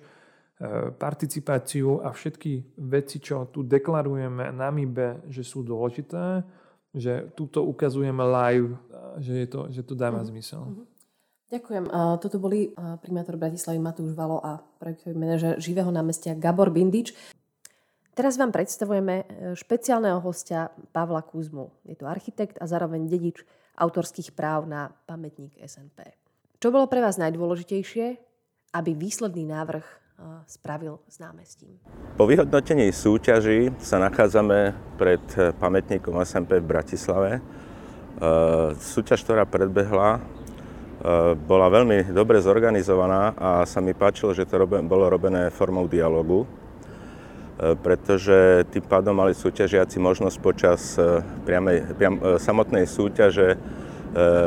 participáciu 0.99 2.03
a 2.03 2.11
všetky 2.11 2.75
veci, 2.83 3.23
čo 3.23 3.47
tu 3.47 3.63
deklarujeme 3.63 4.51
na 4.51 4.75
MIBE, 4.75 5.31
že 5.31 5.47
sú 5.47 5.63
dôležité, 5.63 6.43
že 6.91 7.31
túto 7.39 7.63
ukazujeme 7.63 8.19
live, 8.27 8.75
že, 9.23 9.47
je 9.47 9.47
to, 9.47 9.61
že 9.71 9.83
to 9.87 9.95
dáva 9.95 10.19
uh-huh. 10.19 10.31
zmysel. 10.35 10.63
Uh-huh. 10.67 10.83
Ďakujem. 11.49 11.89
Toto 12.21 12.37
boli 12.37 12.77
primátor 13.01 13.41
Bratislavy 13.41 13.81
Matúš 13.81 14.13
Valo 14.13 14.37
a 14.45 14.61
projektový 14.61 15.17
manažer 15.17 15.57
živého 15.57 15.89
námestia 15.89 16.37
Gabor 16.37 16.69
Bindič. 16.69 17.17
Teraz 18.19 18.35
vám 18.35 18.51
predstavujeme 18.51 19.15
e, 19.15 19.25
špeciálneho 19.55 20.19
hostia 20.19 20.75
Pavla 20.91 21.23
Kuzmu. 21.23 21.71
Je 21.87 21.95
to 21.95 22.11
architekt 22.11 22.59
a 22.59 22.67
zároveň 22.67 23.07
dedič 23.07 23.47
autorských 23.79 24.35
práv 24.35 24.67
na 24.67 24.91
pamätník 25.07 25.55
SNP. 25.63 26.19
Čo 26.59 26.75
bolo 26.75 26.91
pre 26.91 26.99
vás 26.99 27.15
najdôležitejšie, 27.15 28.19
aby 28.75 28.91
výsledný 28.99 29.47
návrh 29.47 29.87
e, 29.87 29.95
spravil 30.51 30.99
s 31.07 31.23
námestím? 31.23 31.79
Po 32.19 32.27
vyhodnotení 32.27 32.91
súťaží 32.91 33.71
sa 33.79 34.03
nachádzame 34.03 34.75
pred 34.99 35.23
e, 35.39 35.55
pamätníkom 35.55 36.19
SNP 36.19 36.59
v 36.59 36.67
Bratislave. 36.67 37.31
Súťaž, 38.83 39.23
ktorá 39.23 39.47
predbehla, 39.47 40.19
bola 41.49 41.73
veľmi 41.73 42.13
dobre 42.13 42.43
zorganizovaná 42.43 43.33
a 43.39 43.51
sa 43.65 43.81
mi 43.81 43.97
páčilo, 43.97 44.37
že 44.37 44.45
to 44.45 44.67
bolo 44.67 45.09
robené 45.09 45.49
formou 45.49 45.89
dialogu 45.89 46.45
E, 47.59 47.75
pretože 47.75 48.63
tým 48.71 48.87
pádom 48.87 49.19
mali 49.19 49.35
súťažiaci 49.35 49.99
možnosť 49.99 50.37
počas 50.39 50.95
e, 50.95 51.27
priamej, 51.43 51.91
priam, 51.99 52.17
samotnej 52.39 52.87
súťaže 52.87 53.59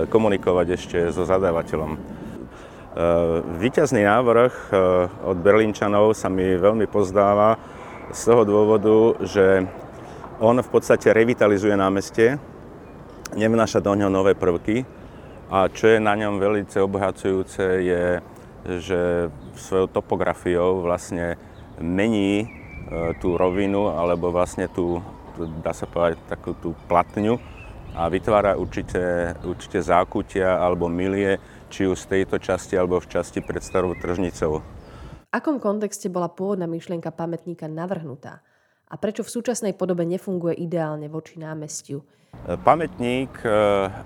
komunikovať 0.09 0.67
ešte 0.73 0.97
so 1.13 1.21
zadávateľom. 1.21 1.93
Výťazný 3.61 4.09
návrh 4.09 4.73
od 5.21 5.37
Berlínčanov 5.37 6.17
sa 6.17 6.33
mi 6.33 6.57
veľmi 6.57 6.89
pozdáva 6.89 7.61
z 8.09 8.21
toho 8.25 8.41
dôvodu, 8.41 9.21
že 9.21 9.69
on 10.41 10.57
v 10.57 10.65
podstate 10.65 11.13
revitalizuje 11.13 11.77
námestie, 11.77 12.41
nevnáša 13.37 13.85
do 13.85 13.93
ňoho 13.93 14.09
nové 14.09 14.33
prvky 14.33 14.81
a 15.51 15.67
čo 15.67 15.91
je 15.91 15.99
na 15.99 16.15
ňom 16.15 16.39
veľmi 16.39 16.63
obohacujúce 16.65 17.63
je, 17.83 18.03
že 18.79 19.27
svojou 19.59 19.91
topografiou 19.91 20.79
vlastne 20.79 21.35
mení 21.77 22.61
E, 22.91 23.15
tú 23.23 23.39
rovinu 23.39 23.87
alebo 23.87 24.35
vlastne 24.35 24.67
tú, 24.67 24.99
dá 25.63 25.71
sa 25.71 25.87
povedať, 25.87 26.19
takú 26.27 26.51
tú 26.59 26.75
platňu 26.91 27.39
a 27.95 28.11
vytvára 28.11 28.59
určite, 28.59 29.31
určite 29.47 29.79
zákutia 29.79 30.59
alebo 30.59 30.91
milie, 30.91 31.39
či 31.71 31.87
už 31.87 32.03
z 32.03 32.19
tejto 32.19 32.35
časti 32.43 32.75
alebo 32.75 32.99
v 32.99 33.07
časti 33.07 33.39
pred 33.39 33.63
starou 33.63 33.95
tržnicou. 33.95 34.59
V 34.59 35.31
akom 35.31 35.63
kontexte 35.63 36.11
bola 36.11 36.27
pôvodná 36.27 36.67
myšlienka 36.67 37.15
pamätníka 37.15 37.71
navrhnutá? 37.71 38.43
A 38.91 38.99
prečo 38.99 39.23
v 39.23 39.31
súčasnej 39.31 39.71
podobe 39.71 40.03
nefunguje 40.03 40.59
ideálne 40.59 41.07
voči 41.07 41.39
námestiu? 41.39 42.03
E, 42.43 42.59
pamätník 42.59 43.31
e, 43.41 43.49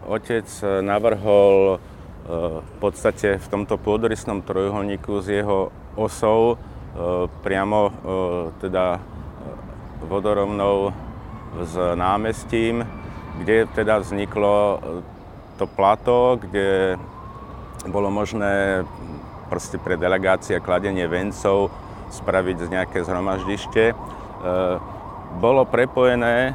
otec 0.05 0.45
navrhol 0.85 1.81
v 2.25 2.73
podstate 2.81 3.37
v 3.37 3.47
tomto 3.53 3.77
pôdorysnom 3.77 4.41
trojuholníku 4.41 5.21
s 5.21 5.29
jeho 5.29 5.69
osou 5.93 6.57
E, 6.95 7.27
priamo 7.43 7.91
e, 7.91 7.91
teda 8.63 8.95
e, 8.95 8.99
vodorovnou 10.07 10.95
s 11.59 11.75
námestím, 11.75 12.87
kde 13.43 13.67
teda 13.75 13.99
vzniklo 13.99 14.79
to 15.59 15.67
plato, 15.67 16.39
kde 16.39 16.95
bolo 17.91 18.07
možné 18.11 18.83
proste 19.51 19.75
pre 19.75 19.99
delegácie 19.99 20.59
kladenie 20.63 21.07
vencov 21.07 21.67
spraviť 22.15 22.71
nejaké 22.71 23.03
zhromaždište. 23.03 23.91
Bolo 25.41 25.65
prepojené 25.65 26.53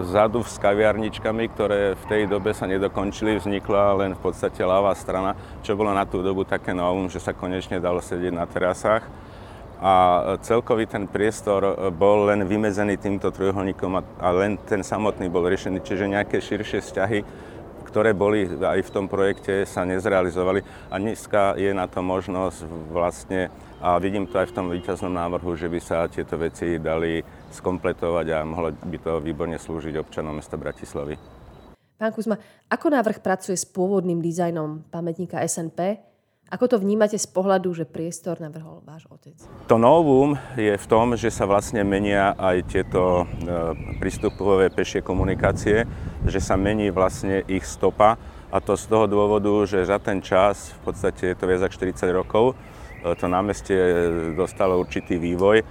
vzadu 0.00 0.40
s 0.40 0.56
kaviarničkami, 0.56 1.44
ktoré 1.52 1.92
v 1.92 2.04
tej 2.08 2.22
dobe 2.24 2.56
sa 2.56 2.64
nedokončili, 2.64 3.36
vznikla 3.36 4.00
len 4.00 4.16
v 4.16 4.20
podstate 4.24 4.64
ľavá 4.64 4.96
strana, 4.96 5.36
čo 5.60 5.76
bolo 5.76 5.92
na 5.92 6.08
tú 6.08 6.24
dobu 6.24 6.48
také 6.48 6.72
novum, 6.72 7.12
že 7.12 7.20
sa 7.20 7.36
konečne 7.36 7.76
dalo 7.76 8.00
sedieť 8.00 8.32
na 8.32 8.48
terasách. 8.48 9.04
A 9.80 9.92
celkový 10.44 10.88
ten 10.88 11.04
priestor 11.08 11.92
bol 11.92 12.28
len 12.28 12.44
vymedzený 12.44 12.96
týmto 13.00 13.32
trojuholníkom 13.32 14.00
a 14.00 14.28
len 14.32 14.56
ten 14.64 14.80
samotný 14.80 15.28
bol 15.28 15.44
riešený, 15.44 15.80
čiže 15.84 16.08
nejaké 16.08 16.40
širšie 16.40 16.80
vzťahy, 16.84 17.20
ktoré 17.88 18.16
boli 18.16 18.48
aj 18.48 18.80
v 18.80 18.92
tom 18.92 19.08
projekte, 19.08 19.64
sa 19.68 19.88
nezrealizovali. 19.88 20.64
A 20.88 20.96
dneska 20.96 21.56
je 21.56 21.72
na 21.72 21.84
to 21.84 22.00
možnosť 22.04 22.64
vlastne 22.92 23.52
a 23.80 23.96
vidím 23.96 24.28
to 24.28 24.36
aj 24.36 24.52
v 24.52 24.56
tom 24.56 24.66
výťaznom 24.68 25.12
návrhu, 25.12 25.56
že 25.56 25.66
by 25.66 25.80
sa 25.80 26.06
tieto 26.06 26.36
veci 26.36 26.76
dali 26.76 27.24
skompletovať 27.50 28.26
a 28.36 28.38
mohlo 28.44 28.70
by 28.76 28.98
to 29.00 29.12
výborne 29.24 29.56
slúžiť 29.56 29.96
občanom 29.96 30.36
mesta 30.36 30.60
Bratislavy. 30.60 31.16
Pán 32.00 32.12
Kuzma, 32.16 32.36
ako 32.68 32.86
návrh 32.92 33.20
pracuje 33.20 33.56
s 33.56 33.68
pôvodným 33.68 34.24
dizajnom 34.24 34.88
pamätníka 34.88 35.40
SNP 35.44 36.10
ako 36.50 36.66
to 36.66 36.76
vnímate 36.82 37.14
z 37.14 37.30
pohľadu, 37.30 37.70
že 37.70 37.86
priestor 37.86 38.42
navrhol 38.42 38.82
váš 38.82 39.06
otec? 39.06 39.38
To 39.70 39.78
novum 39.78 40.34
je 40.58 40.74
v 40.74 40.86
tom, 40.90 41.14
že 41.14 41.30
sa 41.30 41.46
vlastne 41.46 41.86
menia 41.86 42.34
aj 42.34 42.56
tieto 42.66 43.22
e, 43.22 43.24
prístupové 44.02 44.66
pešie 44.66 44.98
komunikácie, 44.98 45.86
že 46.26 46.42
sa 46.42 46.58
mení 46.58 46.90
vlastne 46.90 47.46
ich 47.46 47.62
stopa 47.62 48.18
a 48.50 48.58
to 48.58 48.74
z 48.74 48.90
toho 48.90 49.06
dôvodu, 49.06 49.62
že 49.62 49.86
za 49.86 50.02
ten 50.02 50.18
čas, 50.18 50.74
v 50.82 50.90
podstate 50.90 51.22
je 51.30 51.36
to 51.38 51.46
viac 51.46 51.62
ako 51.62 51.86
40 51.86 52.18
rokov, 52.18 52.58
to 53.00 53.26
námestie 53.28 53.80
dostalo 54.36 54.76
určitý 54.76 55.16
vývoj 55.16 55.64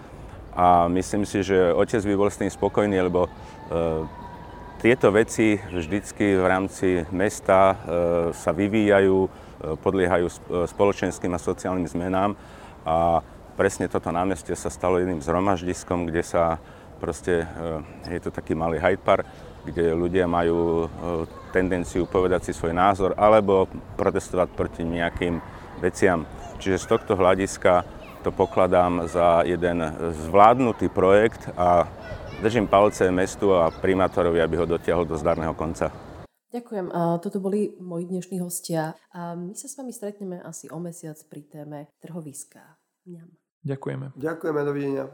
a 0.57 0.89
myslím 0.89 1.23
si, 1.23 1.45
že 1.45 1.73
otec 1.73 2.01
by 2.01 2.15
bol 2.17 2.29
s 2.29 2.41
tým 2.41 2.49
spokojný, 2.49 2.97
lebo 3.05 3.25
e, 3.25 3.29
tieto 4.81 5.13
veci 5.13 5.59
vždycky 5.59 6.39
v 6.39 6.45
rámci 6.47 7.03
mesta 7.13 7.75
sa 8.31 8.51
vyvíjajú, 8.55 9.17
podliehajú 9.83 10.27
e, 10.27 10.33
spoločenským 10.65 11.35
a 11.35 11.39
sociálnym 11.39 11.87
zmenám 11.87 12.33
a 12.87 13.19
presne 13.59 13.91
toto 13.91 14.07
námestie 14.07 14.55
sa 14.55 14.71
stalo 14.71 15.03
jedným 15.03 15.19
zhromaždiskom, 15.19 16.07
kde 16.07 16.23
sa 16.23 16.63
proste, 16.99 17.43
e, 18.07 18.15
je 18.15 18.19
to 18.23 18.31
taký 18.31 18.55
malý 18.55 18.79
Hyde 18.79 19.03
Park, 19.03 19.27
kde 19.67 19.91
ľudia 19.91 20.31
majú 20.31 20.85
e, 20.85 20.87
tendenciu 21.51 22.07
povedať 22.07 22.47
si 22.47 22.51
svoj 22.55 22.71
názor 22.71 23.11
alebo 23.19 23.67
protestovať 23.99 24.47
proti 24.55 24.87
nejakým 24.87 25.43
veciam. 25.83 26.23
Čiže 26.59 26.77
z 26.83 26.85
tohto 26.91 27.15
hľadiska 27.15 27.87
to 28.19 28.35
pokladám 28.35 29.07
za 29.07 29.47
jeden 29.47 29.79
zvládnutý 30.27 30.91
projekt 30.91 31.47
a 31.55 31.87
držím 32.43 32.67
palce 32.67 33.07
mestu 33.11 33.55
a 33.55 33.71
primátorovi, 33.71 34.43
aby 34.43 34.59
ho 34.59 34.67
dotiahol 34.67 35.07
do 35.07 35.15
zdarného 35.15 35.55
konca. 35.55 35.87
Ďakujem. 36.49 36.91
Toto 37.21 37.37
boli 37.39 37.77
moji 37.79 38.09
dnešní 38.11 38.41
hostia. 38.43 38.97
A 39.15 39.39
my 39.39 39.55
sa 39.55 39.69
s 39.69 39.77
vami 39.79 39.93
stretneme 39.93 40.41
asi 40.43 40.67
o 40.67 40.81
mesiac 40.81 41.15
pri 41.31 41.47
téme 41.47 41.79
trhoviska. 42.03 42.75
Ďakujeme. 43.63 44.17
Ďakujeme, 44.19 44.59
dovidenia. 44.65 45.05